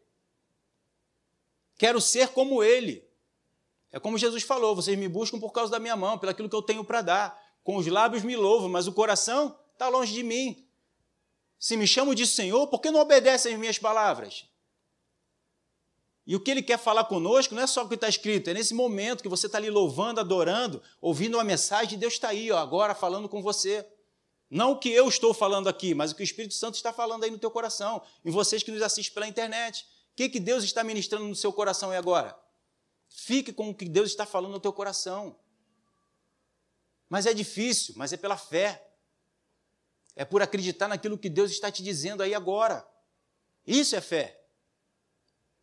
[1.77, 3.09] Quero ser como Ele.
[3.93, 6.63] É como Jesus falou: vocês me buscam por causa da minha mão, pelo que eu
[6.63, 7.41] tenho para dar.
[7.63, 10.68] Com os lábios me louvam, mas o coração está longe de mim.
[11.59, 14.47] Se me chamo de Senhor, por que não obedecem às minhas palavras?
[16.27, 18.55] E o que ele quer falar conosco não é só o que está escrito, é
[18.55, 22.59] nesse momento que você está ali louvando, adorando, ouvindo uma mensagem, Deus está aí, ó,
[22.59, 23.87] agora falando com você.
[24.51, 27.25] Não o que eu estou falando aqui, mas o que o Espírito Santo está falando
[27.25, 29.87] aí no teu coração, em vocês que nos assistem pela internet.
[30.13, 32.39] O que, que Deus está ministrando no seu coração e agora?
[33.09, 35.35] Fique com o que Deus está falando no teu coração.
[37.09, 38.88] Mas é difícil, mas é pela fé
[40.19, 42.85] é por acreditar naquilo que Deus está te dizendo aí agora.
[43.65, 44.37] Isso é fé.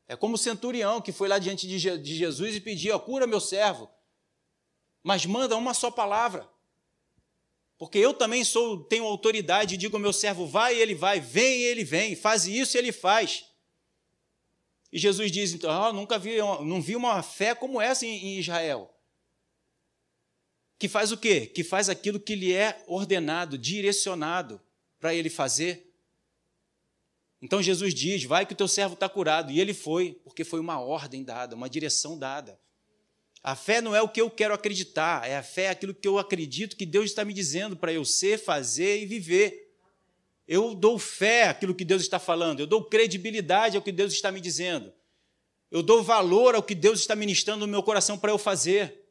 [0.07, 3.89] É como o centurião que foi lá diante de Jesus e pediu: cura meu servo,
[5.03, 6.49] mas manda uma só palavra.
[7.77, 11.63] Porque eu também sou, tenho autoridade e digo ao meu servo, vai ele vai, vem
[11.63, 13.43] ele vem, faz isso ele faz.
[14.89, 18.39] E Jesus diz, então, oh, nunca vi, não vi uma fé como essa em, em
[18.39, 18.94] Israel.
[20.77, 21.45] Que faz o quê?
[21.45, 24.61] Que faz aquilo que lhe é ordenado, direcionado
[24.99, 25.85] para ele fazer.
[27.41, 29.51] Então Jesus diz: vai que o teu servo está curado.
[29.51, 32.59] E ele foi, porque foi uma ordem dada, uma direção dada.
[33.43, 36.07] A fé não é o que eu quero acreditar, é a fé é aquilo que
[36.07, 39.71] eu acredito que Deus está me dizendo para eu ser, fazer e viver.
[40.47, 44.31] Eu dou fé àquilo que Deus está falando, eu dou credibilidade ao que Deus está
[44.31, 44.91] me dizendo.
[45.69, 49.04] Eu dou valor ao que Deus está ministrando no meu coração para eu fazer.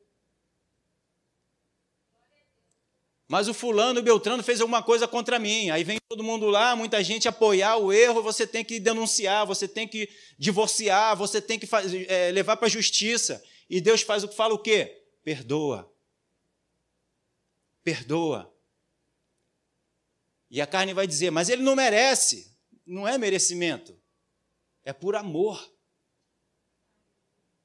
[3.26, 5.70] Mas o fulano, o Beltrano fez alguma coisa contra mim.
[5.70, 9.66] Aí vem todo mundo lá, muita gente apoiar o erro, você tem que denunciar, você
[9.66, 10.08] tem que
[10.38, 11.66] divorciar, você tem que
[12.06, 13.42] é, levar para a justiça.
[13.68, 15.02] E Deus faz o que fala o quê?
[15.22, 15.90] Perdoa.
[17.82, 18.54] Perdoa.
[20.50, 22.54] E a carne vai dizer, mas ele não merece.
[22.86, 23.98] Não é merecimento.
[24.84, 25.72] É por amor.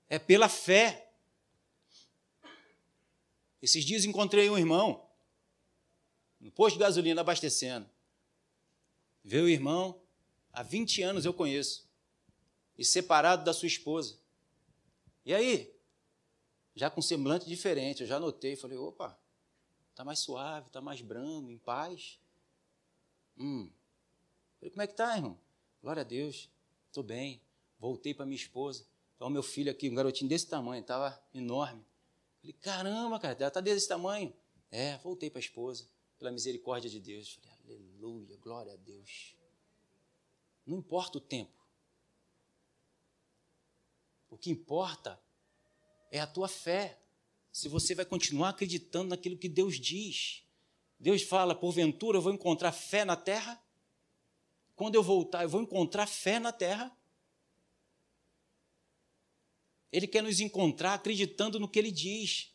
[0.07, 1.11] É pela fé.
[3.61, 5.08] Esses dias encontrei um irmão
[6.39, 7.89] no posto de gasolina abastecendo.
[9.23, 10.01] Veio o irmão,
[10.53, 11.87] há 20 anos eu conheço,
[12.77, 14.17] e separado da sua esposa.
[15.25, 15.79] E aí?
[16.79, 18.01] já com semblante diferente.
[18.01, 19.19] Eu já notei, falei, opa,
[19.91, 22.17] está mais suave, está mais brando, em paz.
[23.37, 23.69] Hum.
[24.57, 25.37] Falei, como é que está, irmão?
[25.81, 26.49] Glória a Deus,
[26.87, 27.41] estou bem.
[27.77, 28.85] Voltei para minha esposa.
[29.15, 31.85] Então, meu filho aqui, um garotinho desse tamanho, estava enorme.
[32.39, 34.33] Falei, caramba, cara, ela está desse tamanho.
[34.71, 35.85] É, voltei para a esposa,
[36.19, 37.39] pela misericórdia de Deus.
[37.41, 39.33] Falei, aleluia, glória a Deus.
[40.65, 41.57] Não importa o tempo.
[44.29, 45.19] O que importa
[46.11, 46.99] é a tua fé.
[47.51, 50.43] Se você vai continuar acreditando naquilo que Deus diz.
[50.99, 53.59] Deus fala: porventura eu vou encontrar fé na terra?
[54.75, 56.95] Quando eu voltar, eu vou encontrar fé na terra?
[59.91, 62.53] Ele quer nos encontrar acreditando no que ele diz,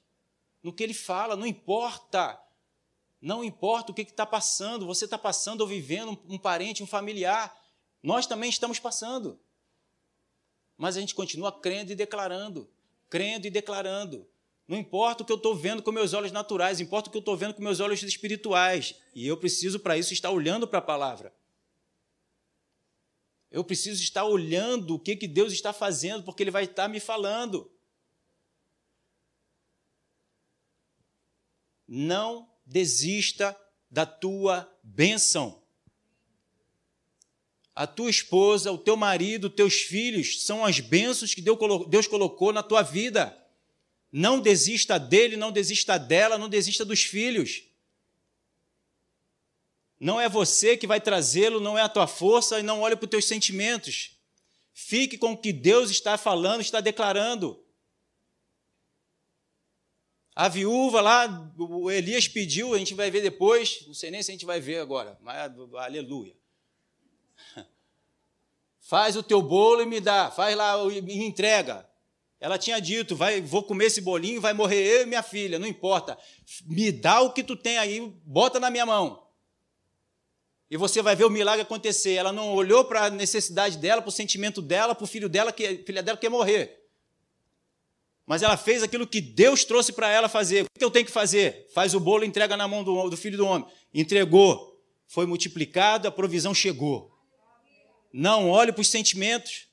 [0.62, 2.40] no que ele fala, não importa.
[3.24, 7.56] Não importa o que está passando, você está passando ou vivendo, um parente, um familiar,
[8.02, 9.40] nós também estamos passando.
[10.76, 12.68] Mas a gente continua crendo e declarando
[13.14, 14.26] crendo e declarando.
[14.66, 17.20] Não importa o que eu estou vendo com meus olhos naturais, importa o que eu
[17.20, 18.96] estou vendo com meus olhos espirituais.
[19.14, 21.32] E eu preciso, para isso, estar olhando para a palavra.
[23.52, 26.98] Eu preciso estar olhando o que, que Deus está fazendo, porque Ele vai estar me
[26.98, 27.70] falando.
[31.86, 33.56] Não desista
[33.90, 35.62] da tua bênção.
[37.74, 42.62] A tua esposa, o teu marido, teus filhos são as bênçãos que Deus colocou na
[42.62, 43.36] tua vida.
[44.12, 47.64] Não desista dele, não desista dela, não desista dos filhos.
[49.98, 53.06] Não é você que vai trazê-lo, não é a tua força, e não olhe para
[53.06, 54.12] os teus sentimentos.
[54.72, 57.63] Fique com o que Deus está falando, está declarando.
[60.34, 64.32] A viúva lá, o Elias pediu, a gente vai ver depois, não sei nem se
[64.32, 66.34] a gente vai ver agora, mas aleluia.
[68.80, 71.88] Faz o teu bolo e me dá, faz lá e me entrega.
[72.38, 75.66] Ela tinha dito, vai, vou comer esse bolinho, vai morrer eu e minha filha, não
[75.66, 76.18] importa.
[76.66, 79.24] Me dá o que tu tem aí, bota na minha mão.
[80.70, 82.14] E você vai ver o milagre acontecer.
[82.14, 85.52] Ela não olhou para a necessidade dela, para o sentimento dela, para o filho dela,
[85.52, 86.83] que filha dela quer morrer.
[88.26, 90.64] Mas ela fez aquilo que Deus trouxe para ela fazer.
[90.64, 91.66] O que eu tenho que fazer?
[91.74, 93.66] Faz o bolo e entrega na mão do, do filho do homem.
[93.92, 94.80] Entregou.
[95.06, 97.12] Foi multiplicado, a provisão chegou.
[98.12, 99.66] Não olhe para os sentimentos.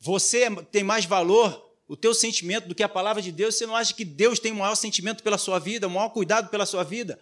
[0.00, 3.56] Você tem mais valor, o teu sentimento, do que a palavra de Deus.
[3.56, 6.48] Você não acha que Deus tem o maior sentimento pela sua vida, o maior cuidado
[6.50, 7.18] pela sua vida?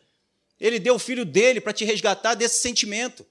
[0.61, 3.25] Ele deu o filho dele para te resgatar desse sentimento,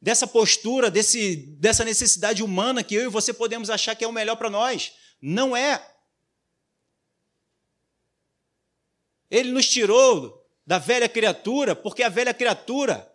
[0.00, 4.12] dessa postura, desse, dessa necessidade humana que eu e você podemos achar que é o
[4.12, 4.92] melhor para nós.
[5.20, 5.84] Não é.
[9.30, 13.10] Ele nos tirou da velha criatura, porque a velha criatura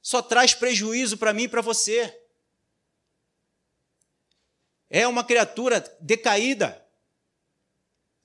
[0.00, 2.20] só traz prejuízo para mim e para você
[4.90, 6.86] é uma criatura decaída,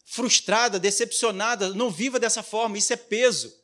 [0.06, 1.74] frustrada, decepcionada.
[1.74, 3.58] Não viva dessa forma, isso é peso.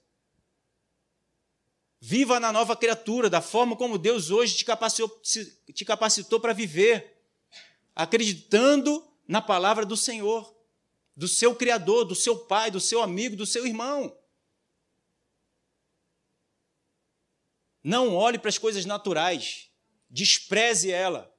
[2.00, 7.22] Viva na nova criatura, da forma como Deus hoje te capacitou, te capacitou para viver,
[7.96, 10.55] acreditando na palavra do Senhor,
[11.16, 14.18] do seu Criador, do seu pai, do seu amigo, do seu irmão.
[17.84, 19.70] Não olhe para as coisas naturais,
[20.10, 21.32] despreze ela.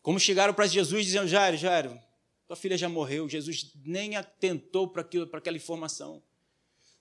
[0.00, 2.00] Como chegaram para Jesus dizendo: Jairo, Jairo,
[2.46, 3.28] Tua filha já morreu.
[3.28, 6.22] Jesus nem atentou para aquela informação.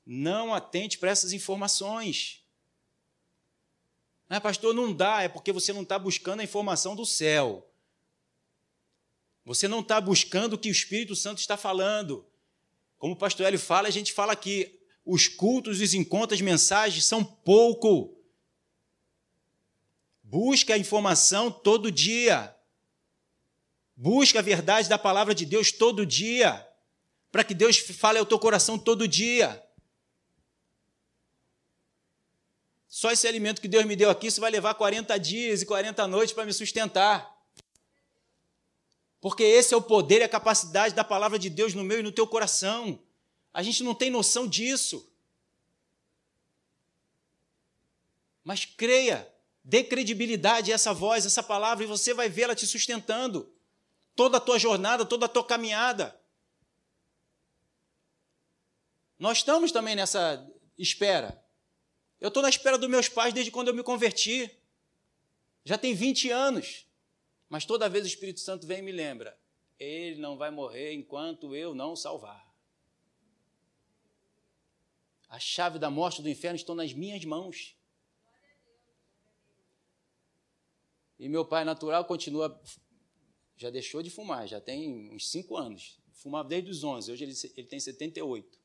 [0.06, 2.43] Não atente para essas informações.
[4.29, 7.69] Ah, pastor, não dá, é porque você não está buscando a informação do céu.
[9.45, 12.25] Você não está buscando o que o Espírito Santo está falando.
[12.97, 17.03] Como o pastor Hélio fala, a gente fala aqui, os cultos, os encontros, as mensagens
[17.03, 18.17] são pouco.
[20.23, 22.56] Busca a informação todo dia.
[23.95, 26.65] Busca a verdade da palavra de Deus todo dia.
[27.32, 29.62] Para que Deus fale ao teu coração todo dia.
[32.88, 36.08] Só esse alimento que Deus me deu aqui, isso vai levar 40 dias e 40
[36.08, 37.33] noites para me sustentar.
[39.23, 42.03] Porque esse é o poder e a capacidade da palavra de Deus no meu e
[42.03, 42.99] no teu coração.
[43.53, 45.09] A gente não tem noção disso.
[48.43, 49.25] Mas creia,
[49.63, 53.49] dê credibilidade a essa voz, a essa palavra, e você vai vê-la te sustentando.
[54.13, 56.19] Toda a tua jornada, toda a tua caminhada.
[59.17, 60.45] Nós estamos também nessa
[60.77, 61.41] espera.
[62.19, 64.51] Eu estou na espera dos meus pais desde quando eu me converti.
[65.63, 66.86] Já tem 20 anos.
[67.54, 69.39] Mas toda vez o Espírito Santo vem e me lembra:
[69.80, 72.52] ele não vai morrer enquanto eu não salvar.
[75.30, 77.78] A chave da morte do inferno estão nas minhas mãos.
[81.20, 82.60] E meu pai natural continua,
[83.56, 86.00] já deixou de fumar, já tem uns 5 anos.
[86.12, 88.60] Fumava desde os 11, hoje ele, ele tem 78.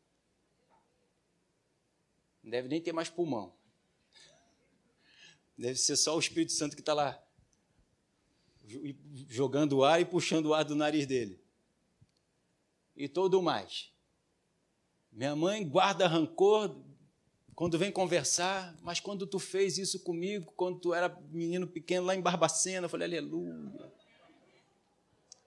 [2.42, 3.54] Não deve nem ter mais pulmão.
[5.58, 7.27] Deve ser só o Espírito Santo que está lá
[9.28, 11.40] jogando ar e puxando o ar do nariz dele.
[12.96, 13.90] E todo mais.
[15.12, 16.76] Minha mãe guarda rancor
[17.54, 22.14] quando vem conversar, mas quando tu fez isso comigo, quando tu era menino pequeno lá
[22.14, 23.52] em Barbacena, eu falei, aleluia.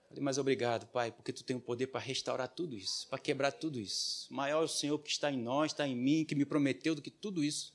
[0.08, 3.50] Falei, mas obrigado, Pai, porque tu tem o poder para restaurar tudo isso, para quebrar
[3.52, 4.26] tudo isso.
[4.30, 7.00] Maior é o Senhor que está em nós, está em mim, que me prometeu do
[7.00, 7.74] que tudo isso.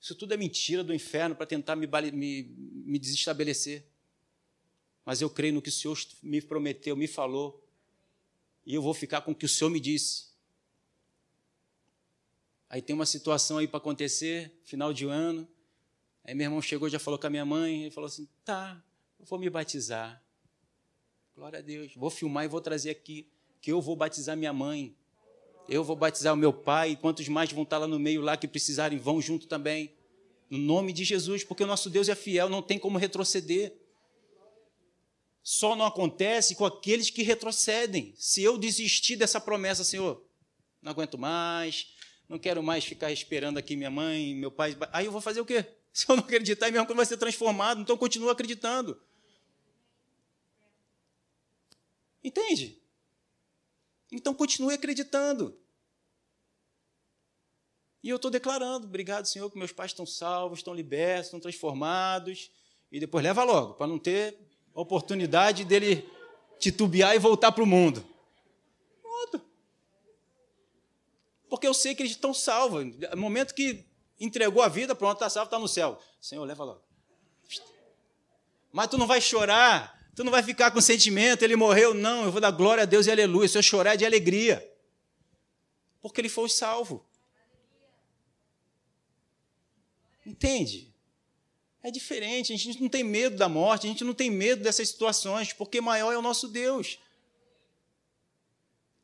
[0.00, 2.42] Isso tudo é mentira do inferno para tentar me, me,
[2.84, 3.84] me desestabelecer.
[5.04, 7.62] Mas eu creio no que o Senhor me prometeu, me falou,
[8.64, 10.32] e eu vou ficar com o que o Senhor me disse.
[12.68, 15.46] Aí tem uma situação aí para acontecer, final de ano.
[16.24, 18.82] Aí meu irmão chegou, já falou com a minha mãe, ele falou assim: tá,
[19.18, 20.22] eu vou me batizar.
[21.34, 21.92] Glória a Deus.
[21.96, 23.28] Vou filmar e vou trazer aqui
[23.60, 24.96] que eu vou batizar minha mãe.
[25.68, 26.92] Eu vou batizar o meu pai.
[26.92, 29.94] E quantos mais vão estar lá no meio lá que precisarem, vão junto também.
[30.48, 33.74] No nome de Jesus, porque o nosso Deus é fiel, não tem como retroceder.
[35.42, 38.14] Só não acontece com aqueles que retrocedem.
[38.16, 40.24] Se eu desistir dessa promessa, Senhor,
[40.80, 41.94] não aguento mais,
[42.28, 44.76] não quero mais ficar esperando aqui minha mãe, meu pai.
[44.92, 45.64] Aí eu vou fazer o quê?
[45.92, 48.98] Se eu não acreditar, mesmo que vai ser transformado, então continuo acreditando.
[52.24, 52.80] Entende?
[54.10, 55.58] Então continue acreditando.
[58.02, 62.50] E eu estou declarando, obrigado, Senhor, que meus pais estão salvos, estão libertos, estão transformados.
[62.90, 64.38] E depois leva logo, para não ter
[64.74, 66.08] oportunidade dele
[66.58, 68.04] titubear e voltar para o mundo.
[71.48, 72.84] Porque eu sei que eles estão salvos.
[73.10, 73.84] No momento que
[74.18, 76.00] entregou a vida, pronto, está salvo, está no céu.
[76.20, 76.82] Senhor, leva logo.
[78.72, 81.94] Mas tu não vai chorar Tu não vai ficar com sentimento, ele morreu.
[81.94, 83.48] Não, eu vou dar glória a Deus e aleluia.
[83.48, 84.68] Se eu chorar é de alegria.
[86.02, 87.06] Porque ele foi salvo.
[90.24, 90.91] Entende?
[91.82, 94.88] É diferente, a gente não tem medo da morte, a gente não tem medo dessas
[94.88, 96.98] situações, porque maior é o nosso Deus.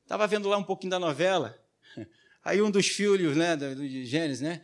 [0.04, 1.60] Estava vendo lá um pouquinho da novela,
[2.44, 4.62] aí um dos filhos né, de Gênesis, né?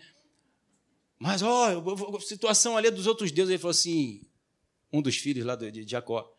[1.19, 4.23] Mas, ó, oh, situação ali dos outros deuses, ele falou assim,
[4.93, 6.33] um dos filhos lá de Jacó,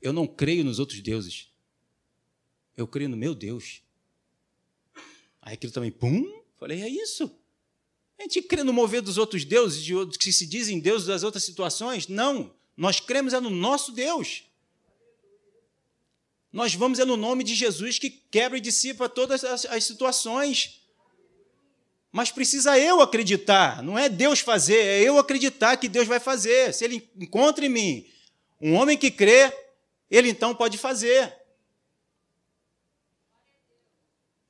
[0.00, 1.52] eu não creio nos outros deuses.
[2.76, 3.82] Eu creio no meu Deus.
[5.40, 7.30] Aí aquilo também, pum, falei, é isso.
[8.22, 11.24] A gente crê no mover dos outros deuses, de outros que se dizem deuses das
[11.24, 12.06] outras situações?
[12.06, 12.54] Não.
[12.76, 14.44] Nós cremos é no nosso Deus.
[16.52, 20.82] Nós vamos é no nome de Jesus que quebra e dissipa todas as, as situações.
[22.12, 26.72] Mas precisa eu acreditar, não é Deus fazer, é eu acreditar que Deus vai fazer.
[26.72, 28.06] Se Ele encontra em mim
[28.60, 29.52] um homem que crê,
[30.08, 31.34] ele então pode fazer.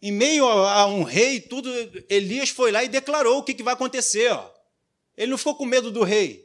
[0.03, 1.71] Em meio a um rei, tudo,
[2.09, 4.33] Elias foi lá e declarou o que, que vai acontecer.
[4.33, 4.51] Ó.
[5.17, 6.45] Ele não ficou com medo do rei.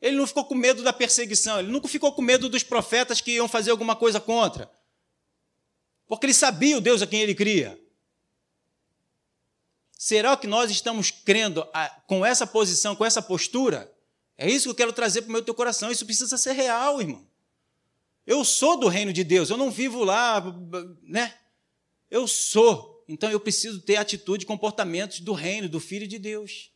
[0.00, 1.58] Ele não ficou com medo da perseguição.
[1.58, 4.70] Ele nunca ficou com medo dos profetas que iam fazer alguma coisa contra.
[6.06, 7.76] Porque ele sabia o Deus a quem ele cria.
[9.98, 11.66] Será que nós estamos crendo
[12.06, 13.92] com essa posição, com essa postura?
[14.38, 15.90] É isso que eu quero trazer para o meu teu coração.
[15.90, 17.26] Isso precisa ser real, irmão.
[18.24, 20.44] Eu sou do reino de Deus, eu não vivo lá,
[21.02, 21.34] né?
[22.10, 23.04] Eu sou.
[23.08, 26.70] Então eu preciso ter atitude e comportamentos do reino, do filho de Deus.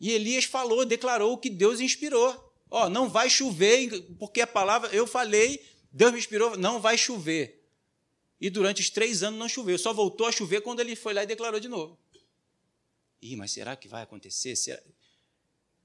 [0.00, 2.54] E Elias falou, declarou que Deus inspirou.
[2.70, 7.64] Ó, não vai chover, porque a palavra, eu falei, Deus me inspirou, não vai chover.
[8.40, 11.22] E durante os três anos não choveu, só voltou a chover quando ele foi lá
[11.22, 11.98] e declarou de novo.
[13.22, 14.54] Ih, mas será que vai acontecer?
[14.56, 14.82] Será?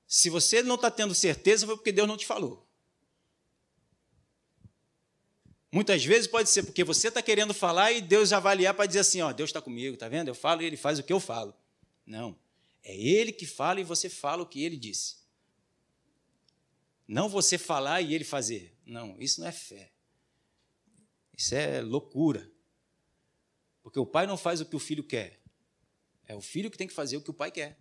[0.05, 2.67] Se você não está tendo certeza, foi porque Deus não te falou.
[5.71, 9.21] Muitas vezes pode ser porque você está querendo falar e Deus avaliar para dizer assim:
[9.21, 10.27] ó, Deus está comigo, tá vendo?
[10.27, 11.55] Eu falo e ele faz o que eu falo.
[12.05, 12.37] Não.
[12.83, 15.17] É ele que fala e você fala o que ele disse.
[17.07, 18.75] Não você falar e ele fazer.
[18.85, 19.91] Não, isso não é fé.
[21.37, 22.51] Isso é loucura.
[23.81, 25.39] Porque o pai não faz o que o filho quer.
[26.27, 27.77] É o filho que tem que fazer o que o pai quer.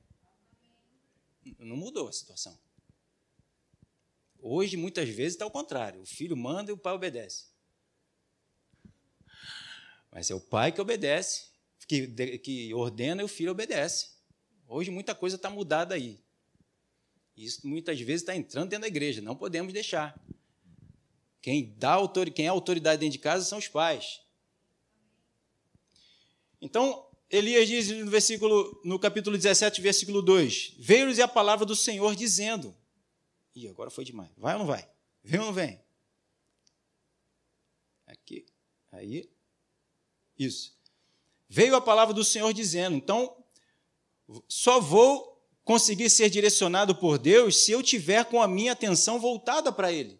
[1.58, 2.58] Não mudou a situação.
[4.38, 6.00] Hoje, muitas vezes, está ao contrário.
[6.00, 7.46] O filho manda e o pai obedece.
[10.12, 11.44] Mas é o pai que obedece,
[11.86, 14.10] que, que ordena e o filho obedece.
[14.66, 16.20] Hoje, muita coisa está mudada aí.
[17.36, 19.20] Isso muitas vezes está entrando dentro da igreja.
[19.20, 20.20] Não podemos deixar.
[21.40, 24.20] Quem, dá autor, quem é autoridade dentro de casa são os pais.
[26.60, 32.14] Então, Elias diz no versículo, no capítulo 17, versículo 2: Veio-lhes a palavra do Senhor
[32.14, 32.76] dizendo.
[33.54, 34.30] Ih, agora foi demais.
[34.36, 34.88] Vai ou não vai?
[35.22, 35.80] Vem ou não vem?
[38.06, 38.46] Aqui.
[38.92, 39.30] Aí.
[40.40, 40.74] Isso.
[41.48, 42.96] Veio a palavra do Senhor dizendo.
[42.96, 43.36] Então,
[44.48, 49.70] só vou conseguir ser direcionado por Deus se eu tiver com a minha atenção voltada
[49.70, 50.18] para Ele.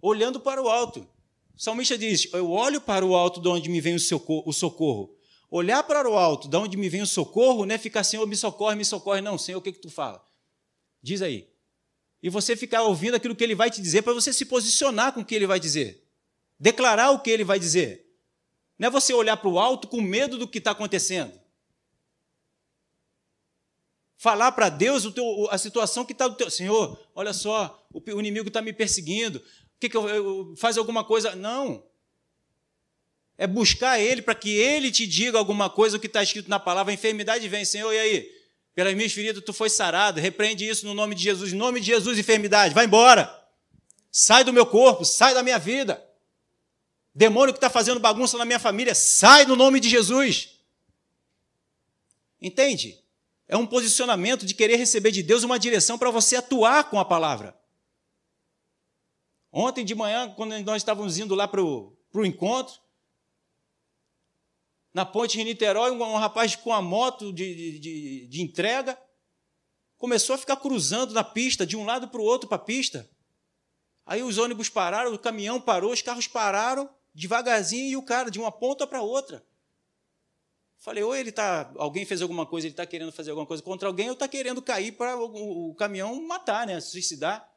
[0.00, 1.06] Olhando para o alto.
[1.54, 5.16] O salmista diz: Eu olho para o alto de onde me vem o socorro
[5.50, 8.36] olhar para o alto, de onde me vem o socorro, não é ficar, Senhor, me
[8.36, 9.20] socorre, me socorre.
[9.20, 10.24] Não, Senhor, o que, que tu fala?
[11.02, 11.48] Diz aí.
[12.22, 15.20] E você ficar ouvindo aquilo que ele vai te dizer para você se posicionar com
[15.20, 16.04] o que ele vai dizer.
[16.58, 18.05] Declarar o que ele vai dizer.
[18.78, 21.32] Não é você olhar para o alto com medo do que está acontecendo.
[24.18, 26.50] Falar para Deus teu, a situação que está do teu.
[26.50, 29.42] Senhor, olha só, o, o inimigo está me perseguindo.
[29.78, 31.34] Que, que eu, eu faz alguma coisa?
[31.36, 31.84] Não
[33.38, 36.58] é buscar Ele para que Ele te diga alguma coisa, o que está escrito na
[36.58, 36.92] palavra.
[36.92, 38.36] A enfermidade vem, Senhor, e aí?
[38.74, 40.20] Pelas minhas feridas tu foi sarado.
[40.20, 41.52] Repreende isso no nome de Jesus.
[41.52, 43.32] Em nome de Jesus, enfermidade, vai embora.
[44.10, 46.02] Sai do meu corpo, sai da minha vida.
[47.16, 50.60] Demônio que está fazendo bagunça na minha família, sai no nome de Jesus.
[52.38, 53.02] Entende?
[53.48, 57.06] É um posicionamento de querer receber de Deus uma direção para você atuar com a
[57.06, 57.58] palavra.
[59.50, 62.78] Ontem de manhã, quando nós estávamos indo lá para o encontro,
[64.92, 68.98] na ponte de Niterói, um, um rapaz com a moto de, de, de, entrega
[69.96, 73.08] começou a ficar cruzando na pista, de um lado para o outro para a pista.
[74.04, 78.38] Aí os ônibus pararam, o caminhão parou, os carros pararam devagarzinho e o cara de
[78.38, 79.42] uma ponta para outra.
[80.76, 83.88] Falei, ou ele tá, alguém fez alguma coisa, ele está querendo fazer alguma coisa contra
[83.88, 87.50] alguém, ou está querendo cair para o, o, caminhão matar, né, suicidar.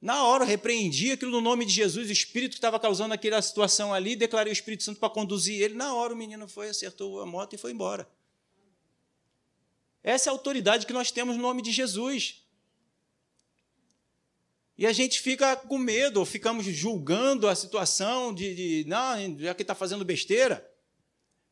[0.00, 3.92] Na hora, repreendi aquilo no nome de Jesus, o Espírito que estava causando aquela situação
[3.92, 5.74] ali, declarei o Espírito Santo para conduzir ele.
[5.74, 8.08] Na hora, o menino foi, acertou a moto e foi embora.
[10.02, 12.39] Essa é a autoridade que nós temos no nome de Jesus.
[14.80, 19.54] E a gente fica com medo, ou ficamos julgando a situação de, de não, já
[19.54, 20.66] que está fazendo besteira,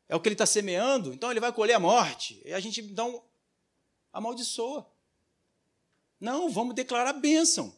[0.07, 2.41] é o que ele está semeando, então ele vai colher a morte.
[2.43, 3.23] E a gente então
[4.11, 4.91] amaldiçoa.
[6.19, 7.77] Não, vamos declarar bênção.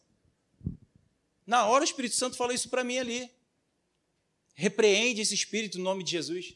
[1.46, 3.30] Na hora o Espírito Santo falou isso para mim ali.
[4.54, 6.56] Repreende esse espírito no nome de Jesus.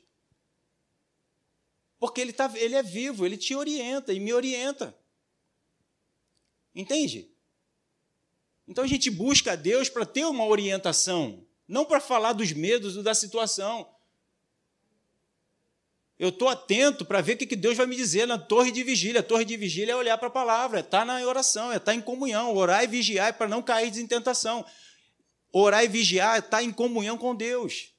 [1.99, 4.97] Porque ele, tá, ele é vivo, ele te orienta e me orienta.
[6.73, 7.34] Entende?
[8.67, 13.01] Então a gente busca a Deus para ter uma orientação, não para falar dos medos
[13.03, 13.87] da situação.
[16.17, 19.19] Eu estou atento para ver o que Deus vai me dizer na torre de vigília.
[19.19, 21.75] A torre de vigília é olhar para a palavra, é estar tá na oração, é
[21.75, 24.65] estar tá em comunhão, orar e vigiar para não cair em tentação.
[25.51, 27.91] Orar e vigiar está em comunhão com Deus.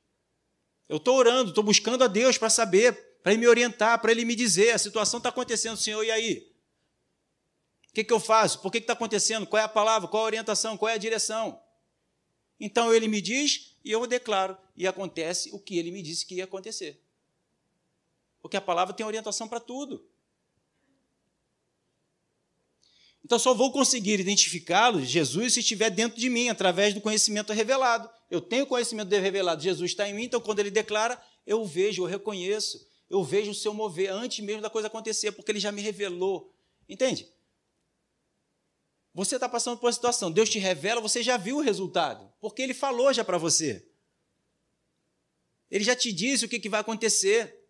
[0.88, 2.92] Eu estou orando, estou buscando a Deus para saber,
[3.22, 6.55] para Ele me orientar, para Ele me dizer: a situação está acontecendo, Senhor, e aí?
[7.96, 8.60] Que, que eu faço?
[8.60, 9.46] Por que está acontecendo?
[9.46, 10.06] Qual é a palavra?
[10.06, 10.76] Qual a orientação?
[10.76, 11.58] Qual é a direção?
[12.60, 16.34] Então Ele me diz e eu declaro, e acontece o que Ele me disse que
[16.34, 17.02] ia acontecer.
[18.42, 20.06] Porque a palavra tem orientação para tudo.
[23.24, 28.10] Então só vou conseguir identificá-lo, Jesus, se estiver dentro de mim, através do conhecimento revelado.
[28.30, 32.06] Eu tenho conhecimento revelado, Jesus está em mim, então quando ele declara, eu vejo, eu
[32.06, 35.80] reconheço, eu vejo o seu mover antes mesmo da coisa acontecer, porque ele já me
[35.80, 36.54] revelou.
[36.86, 37.34] Entende?
[39.16, 42.60] Você está passando por uma situação, Deus te revela, você já viu o resultado, porque
[42.60, 43.88] Ele falou já para você.
[45.70, 47.66] Ele já te disse o que, que vai acontecer.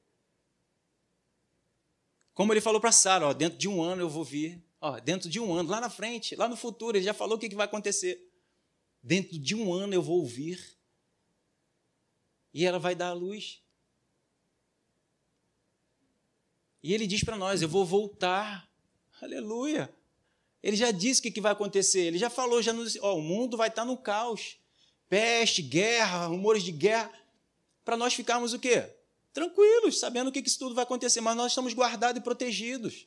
[2.34, 4.61] Como ele falou para Sara, dentro de um ano eu vou vir.
[4.80, 7.38] Ó, dentro de um ano, lá na frente, lá no futuro, ele já falou o
[7.38, 8.28] que, que vai acontecer.
[9.01, 10.76] Dentro de um ano eu vou ouvir.
[12.53, 13.62] E ela vai dar a luz.
[16.82, 18.68] E ele diz para nós: Eu vou voltar.
[19.22, 19.95] Aleluia.
[20.66, 22.00] Ele já disse o que, que vai acontecer.
[22.00, 24.56] Ele já falou, já nos, ó, o mundo vai estar no caos.
[25.08, 27.08] Peste, guerra, rumores de guerra.
[27.84, 28.92] Para nós ficarmos o quê?
[29.32, 31.20] Tranquilos, sabendo o que, que isso tudo vai acontecer.
[31.20, 33.06] Mas nós estamos guardados e protegidos.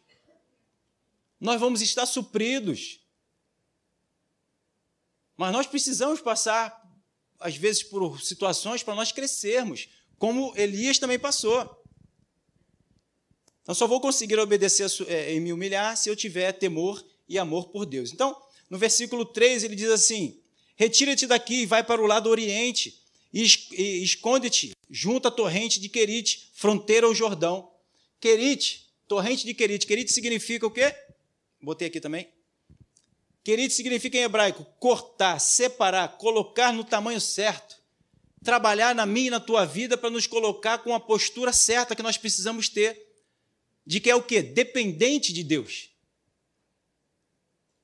[1.38, 3.02] Nós vamos estar supridos.
[5.36, 6.82] Mas nós precisamos passar,
[7.42, 11.84] às vezes, por situações para nós crescermos, como Elias também passou.
[13.68, 17.70] Eu só vou conseguir obedecer é, e me humilhar se eu tiver temor e amor
[17.70, 18.12] por Deus.
[18.12, 18.36] Então,
[18.70, 20.42] no versículo 3, ele diz assim:
[20.76, 23.00] Retira-te daqui e vai para o lado oriente,
[23.32, 23.44] e
[24.04, 27.72] esconde-te junto à torrente de Querite, fronteira ao Jordão.
[28.20, 29.86] Querite, torrente de Querite.
[29.86, 30.94] Querite significa o quê?
[31.62, 32.28] Botei aqui também.
[33.44, 37.78] Querite significa em hebraico cortar, separar, colocar no tamanho certo.
[38.44, 42.04] Trabalhar na minha e na tua vida para nos colocar com a postura certa que
[42.04, 43.08] nós precisamos ter
[43.86, 44.42] de que é o quê?
[44.42, 45.90] Dependente de Deus.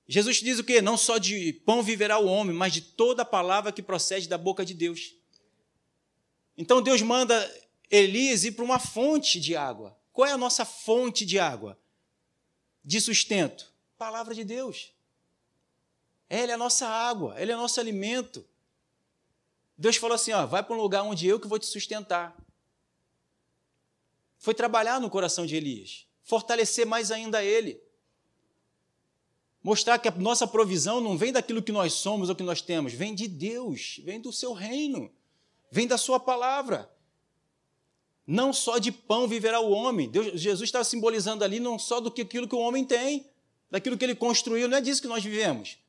[0.08, 0.82] Jesus diz o quê?
[0.82, 4.38] Não só de pão viverá o homem, mas de toda a palavra que procede da
[4.38, 5.16] boca de Deus.
[6.58, 7.36] Então Deus manda
[7.90, 9.98] Elias ir para uma fonte de água.
[10.14, 11.78] Qual é a nossa fonte de água?
[12.84, 13.74] De sustento?
[13.98, 14.94] Palavra de Deus.
[16.30, 18.46] Ela é a nossa água, ela é o nosso alimento.
[19.78, 22.36] Deus falou assim: ó, vai para um lugar onde eu que vou te sustentar
[24.46, 27.82] foi trabalhar no coração de Elias, fortalecer mais ainda ele.
[29.66, 32.94] Mostrar que a nossa provisão não vem daquilo que nós somos ou que nós temos,
[32.94, 35.12] vem de Deus, vem do seu reino,
[35.72, 36.88] vem da sua palavra.
[38.28, 40.08] Não só de pão viverá o homem.
[40.08, 43.26] Deus, Jesus está simbolizando ali não só do que aquilo que o homem tem,
[43.72, 45.80] daquilo que ele construiu, não é disso que nós vivemos.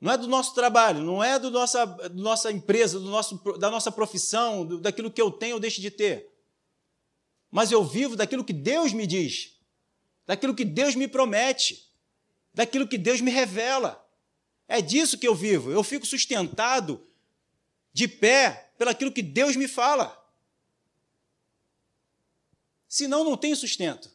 [0.00, 1.84] Não é do nosso trabalho, não é do nossa,
[2.14, 5.90] nossa empresa, do nosso, da nossa profissão, do, daquilo que eu tenho ou deixo de
[5.90, 6.30] ter
[7.50, 9.56] mas eu vivo daquilo que Deus me diz,
[10.26, 11.89] daquilo que Deus me promete,
[12.52, 14.06] daquilo que Deus me revela.
[14.68, 15.70] É disso que eu vivo.
[15.70, 17.06] Eu fico sustentado
[17.92, 20.16] de pé pelaquilo que Deus me fala.
[22.88, 24.10] Senão, não tem sustento.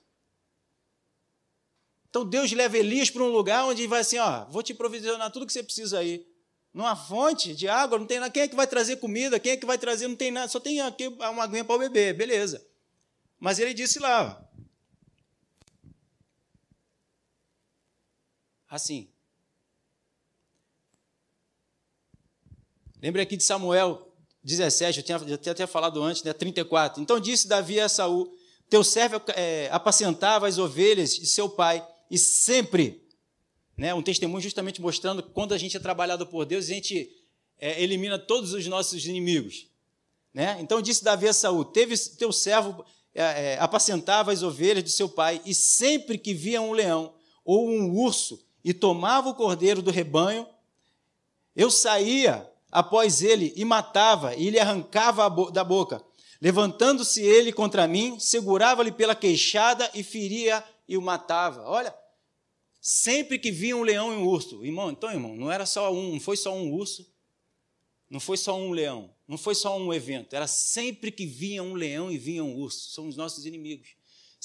[2.10, 5.46] Então, Deus leva Elias para um lugar onde vai assim: ó, vou te provisionar tudo
[5.46, 6.26] que você precisa aí.
[6.74, 8.32] Numa fonte de água, não tem nada.
[8.32, 9.40] Quem é que vai trazer comida?
[9.40, 10.08] Quem é que vai trazer?
[10.08, 12.66] Não tem nada, só tem aqui uma aguinha para beber, beleza.
[13.40, 14.45] Mas ele disse lá,
[18.76, 19.10] assim.
[23.02, 24.12] Lembre aqui de Samuel
[24.44, 27.02] 17, eu tinha, eu tinha até falado antes, né, 34.
[27.02, 28.32] Então disse Davi a Saul:
[28.70, 33.04] Teu servo é, apacentava as ovelhas de seu pai, e sempre,
[33.76, 37.12] né, um testemunho justamente mostrando quando a gente é trabalhado por Deus, a gente
[37.60, 39.68] é, elimina todos os nossos inimigos.
[40.34, 40.58] Né?
[40.60, 45.10] Então disse Davi a Saul: Teve teu servo é, é, apacentava as ovelhas de seu
[45.10, 49.92] pai, e sempre que via um leão ou um urso e tomava o cordeiro do
[49.92, 50.48] rebanho,
[51.56, 56.04] eu saía após ele e matava, e lhe arrancava bo da boca.
[56.42, 61.62] Levantando-se ele contra mim, segurava-lhe pela queixada e feria e o matava.
[61.62, 61.96] Olha,
[62.82, 66.14] sempre que via um leão e um urso, irmão, então, irmão, não era só um,
[66.14, 67.08] não foi só um urso,
[68.10, 71.76] não foi só um leão, não foi só um evento, era sempre que vinha um
[71.76, 73.95] leão e vinha um urso, são os nossos inimigos.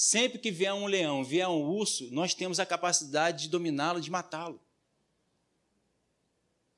[0.02, 4.10] Sempre que vier um leão, vier um urso, nós temos a capacidade de dominá-lo, de
[4.10, 4.58] matá-lo.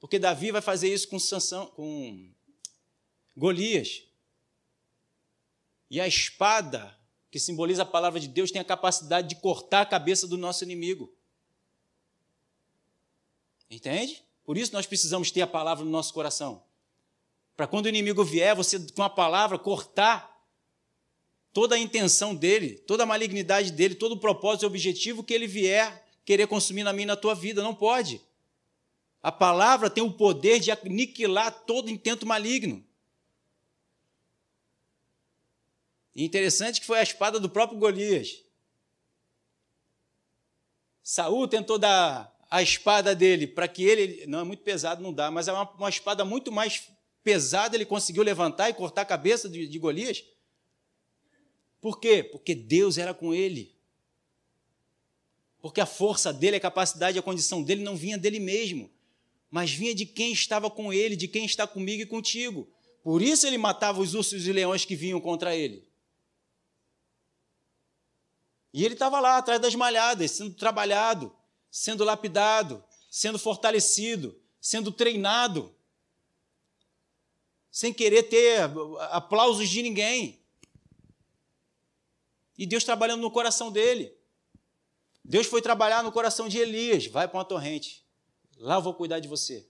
[0.01, 2.29] Porque Davi vai fazer isso com Sansão, com
[3.37, 4.03] Golias.
[5.89, 6.99] E a espada,
[7.31, 10.65] que simboliza a palavra de Deus, tem a capacidade de cortar a cabeça do nosso
[10.65, 11.15] inimigo.
[13.71, 14.21] Entende?
[14.45, 16.65] Por isso nós precisamos ter a palavra no nosso coração.
[17.57, 20.32] Para quando o inimigo vier, você com a palavra cortar
[21.53, 25.47] toda a intenção dele, toda a malignidade dele, todo o propósito e objetivo que ele
[25.47, 27.63] vier querer consumir na minha e na tua vida.
[27.63, 28.21] Não pode.
[29.23, 32.85] A palavra tem o poder de aniquilar todo intento maligno.
[36.15, 38.43] E interessante que foi a espada do próprio Golias.
[41.03, 44.27] Saul tentou dar a espada dele para que ele.
[44.27, 46.91] Não, é muito pesado, não dá, mas é uma, uma espada muito mais
[47.25, 50.25] pesada ele conseguiu levantar e cortar a cabeça de, de Golias?
[51.83, 52.23] Por quê?
[52.23, 53.75] Porque Deus era com ele.
[55.61, 58.89] Porque a força dele, a capacidade, a condição dele não vinha dele mesmo,
[59.51, 62.69] mas vinha de quem estava com ele, de quem está comigo e contigo.
[63.03, 65.85] Por isso ele matava os ursos e leões que vinham contra ele.
[68.73, 71.35] E ele estava lá, atrás das malhadas, sendo trabalhado,
[71.69, 75.75] sendo lapidado, sendo fortalecido, sendo treinado,
[77.73, 78.61] sem querer ter
[79.11, 80.42] aplausos de ninguém.
[82.57, 84.15] E Deus trabalhando no coração dele.
[85.25, 87.07] Deus foi trabalhar no coração de Elias.
[87.07, 88.05] Vai para uma torrente.
[88.59, 89.67] Lá eu vou cuidar de você.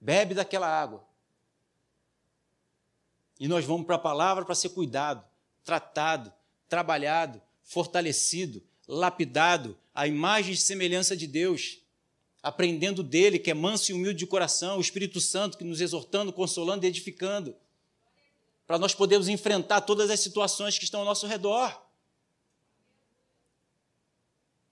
[0.00, 1.06] Bebe daquela água.
[3.38, 5.24] E nós vamos para a palavra para ser cuidado,
[5.64, 6.32] tratado,
[6.68, 11.78] trabalhado, fortalecido, lapidado, a imagem e semelhança de Deus,
[12.42, 16.32] aprendendo dele, que é manso e humilde de coração, o Espírito Santo que nos exortando,
[16.32, 17.54] consolando e edificando,
[18.68, 21.82] para nós podermos enfrentar todas as situações que estão ao nosso redor.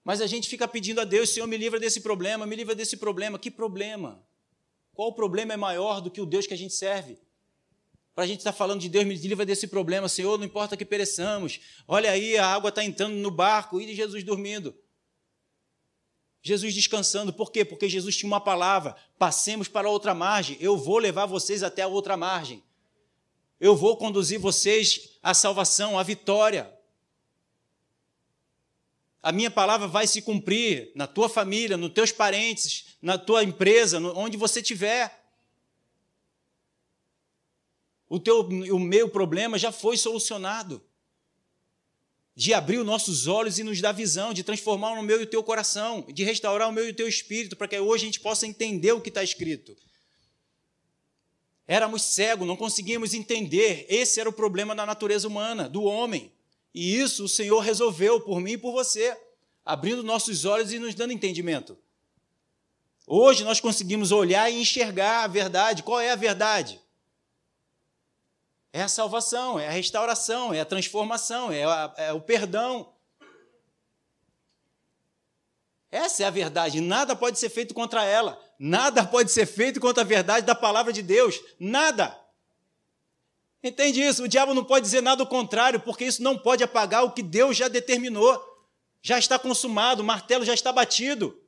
[0.03, 2.95] Mas a gente fica pedindo a Deus, Senhor, me livra desse problema, me livra desse
[2.95, 3.39] problema.
[3.39, 4.23] Que problema?
[4.93, 7.17] Qual problema é maior do que o Deus que a gente serve?
[8.13, 10.77] Para a gente estar tá falando de Deus, me livra desse problema, Senhor, não importa
[10.77, 11.59] que pereçamos.
[11.87, 14.75] Olha aí, a água está entrando no barco e Jesus dormindo.
[16.43, 17.33] Jesus descansando.
[17.33, 17.65] Por quê?
[17.65, 20.55] Porque Jesus tinha uma palavra: passemos para a outra margem.
[20.59, 22.63] Eu vou levar vocês até a outra margem.
[23.59, 26.77] Eu vou conduzir vocês à salvação, à vitória
[29.27, 33.99] a minha palavra vai se cumprir na tua família, nos teus parentes, na tua empresa,
[34.15, 35.21] onde você estiver.
[38.07, 40.81] O teu, o meu problema já foi solucionado.
[42.33, 45.27] De abrir os nossos olhos e nos dar visão, de transformar o meu e o
[45.27, 48.21] teu coração, de restaurar o meu e o teu espírito, para que hoje a gente
[48.21, 49.75] possa entender o que está escrito.
[51.67, 53.85] Éramos cegos, não conseguíamos entender.
[53.89, 56.31] Esse era o problema da natureza humana, do homem.
[56.73, 59.17] E isso o Senhor resolveu por mim e por você,
[59.65, 61.77] abrindo nossos olhos e nos dando entendimento.
[63.05, 65.83] Hoje nós conseguimos olhar e enxergar a verdade.
[65.83, 66.79] Qual é a verdade?
[68.71, 72.93] É a salvação, é a restauração, é a transformação, é, a, é o perdão.
[75.91, 76.81] Essa é a verdade.
[76.81, 78.41] Nada pode ser feito contra ela.
[78.59, 81.39] Nada pode ser feito contra a verdade da palavra de Deus.
[81.59, 82.17] Nada.
[83.63, 84.23] Entende isso?
[84.23, 87.23] O diabo não pode dizer nada ao contrário, porque isso não pode apagar o que
[87.23, 88.39] Deus já determinou.
[89.01, 91.39] Já está consumado, o martelo já está batido.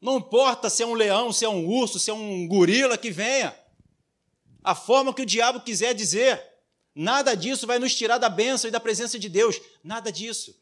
[0.00, 3.10] Não importa se é um leão, se é um urso, se é um gorila que
[3.10, 3.56] venha.
[4.62, 6.42] A forma que o diabo quiser dizer.
[6.94, 9.60] Nada disso vai nos tirar da bênção e da presença de Deus.
[9.82, 10.54] Nada disso.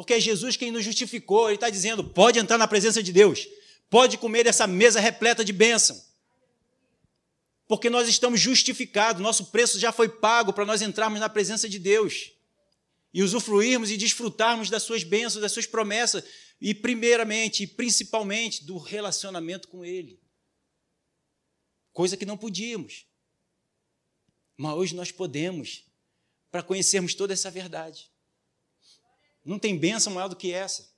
[0.00, 1.48] Porque é Jesus quem nos justificou.
[1.48, 3.46] Ele está dizendo: pode entrar na presença de Deus.
[3.90, 6.00] Pode comer dessa mesa repleta de bênção
[7.70, 11.78] porque nós estamos justificados, nosso preço já foi pago para nós entrarmos na presença de
[11.78, 12.32] Deus
[13.14, 16.24] e usufruirmos e desfrutarmos das suas bênçãos, das suas promessas
[16.60, 20.18] e, primeiramente e principalmente, do relacionamento com Ele.
[21.92, 23.06] Coisa que não podíamos.
[24.56, 25.84] Mas hoje nós podemos,
[26.50, 28.09] para conhecermos toda essa verdade.
[29.44, 30.90] Não tem bênção maior do que essa.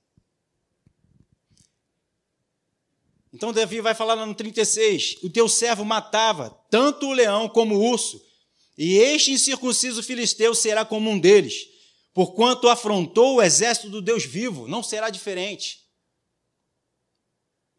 [3.33, 7.91] Então Davi vai falar no 36: O teu servo matava tanto o leão como o
[7.91, 8.23] urso,
[8.77, 11.67] e este incircunciso filisteu será como um deles,
[12.13, 15.81] porquanto afrontou o exército do Deus vivo, não será diferente.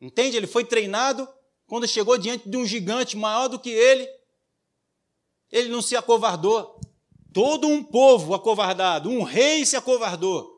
[0.01, 0.35] Entende?
[0.35, 1.27] Ele foi treinado
[1.65, 4.07] quando chegou diante de um gigante maior do que ele,
[5.51, 6.79] ele não se acovardou.
[7.31, 10.52] Todo um povo acovardado, um rei se acovardou.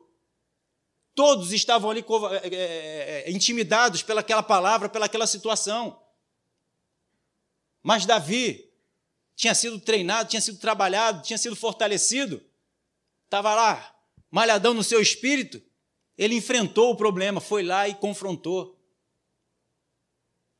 [1.16, 2.04] Todos estavam ali
[2.42, 5.98] é, é, é, intimidados pelaquela palavra, pelaquela situação.
[7.82, 8.70] Mas Davi
[9.34, 12.44] tinha sido treinado, tinha sido trabalhado, tinha sido fortalecido,
[13.24, 13.96] estava lá,
[14.30, 15.62] malhadão no seu espírito.
[16.18, 18.78] Ele enfrentou o problema, foi lá e confrontou.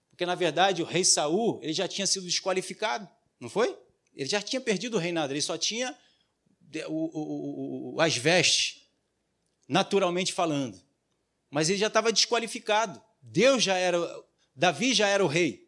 [0.09, 3.07] Porque, na verdade, o rei Saul ele já tinha sido desqualificado,
[3.39, 3.79] não foi?
[4.15, 5.95] Ele já tinha perdido o reinado, ele só tinha
[6.89, 8.86] o, o, o, as vestes
[9.69, 10.81] naturalmente falando.
[11.51, 13.01] Mas ele já estava desqualificado.
[13.23, 13.99] Deus já era,
[14.55, 15.67] Davi já era o rei.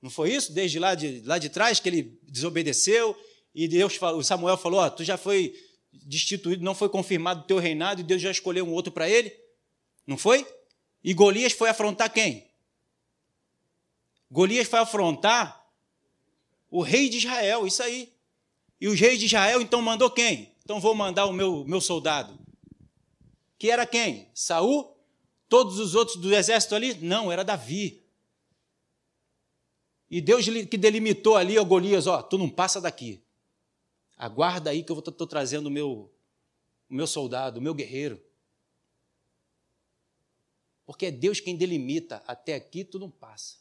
[0.00, 0.52] Não foi isso?
[0.52, 3.18] Desde lá de, lá de trás que ele desobedeceu
[3.54, 5.54] e Deus falou, Samuel falou: oh, tu já foi
[5.92, 9.34] destituído, não foi confirmado o teu reinado e Deus já escolheu um outro para ele?
[10.06, 10.46] Não foi?
[11.02, 12.48] E Golias foi afrontar quem?
[14.30, 15.66] Golias foi afrontar
[16.70, 18.12] o rei de Israel, isso aí.
[18.80, 20.54] E os reis de Israel então mandou quem?
[20.62, 22.38] Então vou mandar o meu, meu soldado
[23.58, 24.30] que era quem?
[24.32, 24.96] Saul?
[25.48, 26.94] Todos os outros do exército ali?
[26.94, 28.04] Não, era Davi.
[30.10, 33.22] E Deus que delimitou ali ao Golias, ó, tu não passa daqui.
[34.16, 36.12] Aguarda aí que eu estou trazendo o meu,
[36.88, 38.22] o meu soldado, o meu guerreiro.
[40.86, 43.58] Porque é Deus quem delimita, até aqui tu não passa.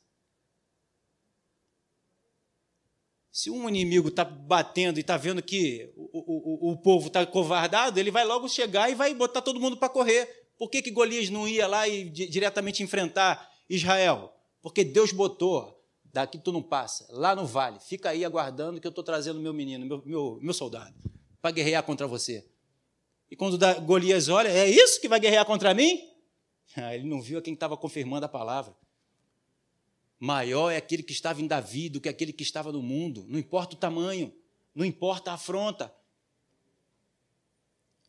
[3.38, 7.99] Se um inimigo está batendo e está vendo que o, o, o povo está covardado,
[7.99, 10.47] ele vai logo chegar e vai botar todo mundo para correr.
[10.57, 14.33] Por que, que Golias não ia lá e diretamente enfrentar Israel?
[14.59, 18.89] Porque Deus botou, daqui tu não passa, lá no vale, fica aí aguardando que eu
[18.89, 20.95] estou trazendo meu menino, meu, meu, meu soldado,
[21.39, 22.43] para guerrear contra você.
[23.29, 26.01] E quando Golias olha, é isso que vai guerrear contra mim?
[26.75, 28.75] Ah, ele não viu a quem estava confirmando a palavra.
[30.20, 33.26] Maior é aquele que estava em Davi do que aquele que estava no mundo.
[33.28, 34.34] Não importa o tamanho,
[34.74, 35.93] não importa a afronta.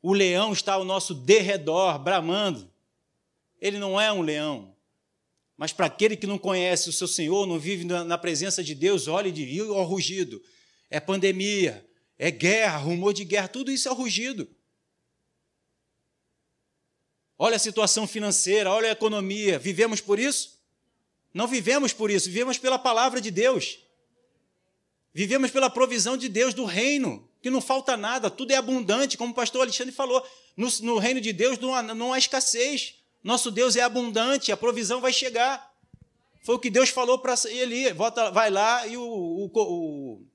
[0.01, 2.71] O leão está ao nosso derredor, bramando.
[3.61, 4.75] Ele não é um leão.
[5.57, 9.09] Mas para aquele que não conhece o seu Senhor, não vive na presença de Deus,
[9.09, 10.41] olha de rio ao rugido.
[10.89, 11.87] É pandemia,
[12.17, 14.49] é guerra, rumor de guerra, tudo isso é rugido.
[17.37, 19.59] Olha a situação financeira, olha a economia.
[19.59, 20.58] Vivemos por isso?
[21.39, 23.79] Não vivemos por isso, vivemos pela palavra de Deus.
[25.15, 29.31] Vivemos pela provisão de Deus do reino, que não falta nada, tudo é abundante, como
[29.31, 30.21] o pastor Alexandre falou.
[30.57, 32.97] No, no reino de Deus não há, não há escassez.
[33.23, 35.73] Nosso Deus é abundante, a provisão vai chegar.
[36.43, 37.93] Foi o que Deus falou para Eli.
[37.93, 40.27] Volta, vai lá e o, o, o,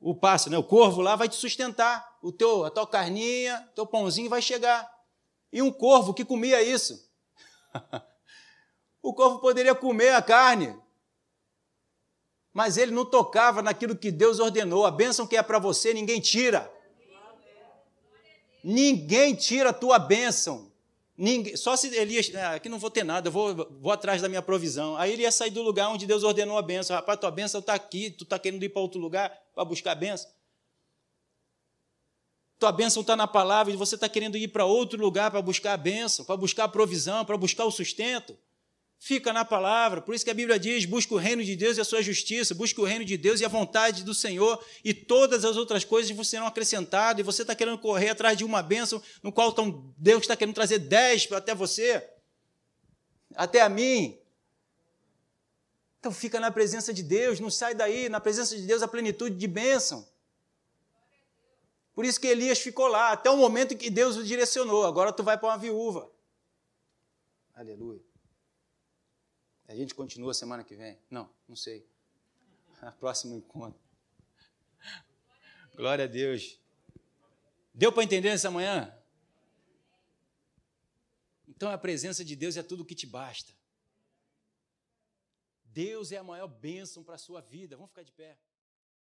[0.00, 2.16] o pássaro, né, o corvo lá vai te sustentar.
[2.22, 4.90] O teu, a tua carninha, teu pãozinho vai chegar.
[5.52, 7.06] E um corvo que comia isso.
[9.02, 10.76] o corvo poderia comer a carne,
[12.52, 14.86] mas ele não tocava naquilo que Deus ordenou.
[14.86, 16.72] A bênção que é para você, ninguém tira.
[18.62, 20.70] Ninguém tira a tua bênção.
[21.16, 24.28] Ninguém, só se Elias, ah, aqui não vou ter nada, eu vou, vou atrás da
[24.28, 24.96] minha provisão.
[24.96, 26.94] Aí ele ia sair do lugar onde Deus ordenou a bênção.
[26.94, 29.96] Rapaz, tua bênção está aqui, tu está querendo ir para outro lugar para buscar a
[29.96, 30.30] bênção.
[32.58, 35.72] Tua bênção está na palavra e você está querendo ir para outro lugar para buscar
[35.72, 38.38] a bênção, para buscar a provisão, para buscar o sustento
[39.02, 40.00] fica na palavra.
[40.00, 42.54] Por isso que a Bíblia diz: busca o reino de Deus e a sua justiça,
[42.54, 46.16] busca o reino de Deus e a vontade do Senhor, e todas as outras coisas
[46.16, 49.92] vos serão acrescentadas, e você está querendo correr atrás de uma bênção no qual tão,
[49.98, 52.08] Deus está querendo trazer dez até você,
[53.34, 54.16] até a mim.
[55.98, 59.36] Então fica na presença de Deus, não sai daí, na presença de Deus a plenitude
[59.36, 60.08] de bênção.
[61.92, 64.84] Por isso que Elias ficou lá, até o momento em que Deus o direcionou.
[64.84, 66.10] Agora tu vai para uma viúva.
[67.54, 68.11] Aleluia.
[69.72, 70.98] A gente continua semana que vem?
[71.10, 71.88] Não, não sei.
[73.00, 73.80] Próximo encontro.
[75.74, 76.60] Glória a Deus.
[77.72, 78.94] Deu para entender nessa manhã?
[81.48, 83.50] Então a presença de Deus é tudo o que te basta.
[85.64, 87.74] Deus é a maior bênção para a sua vida.
[87.74, 88.36] Vamos ficar de pé.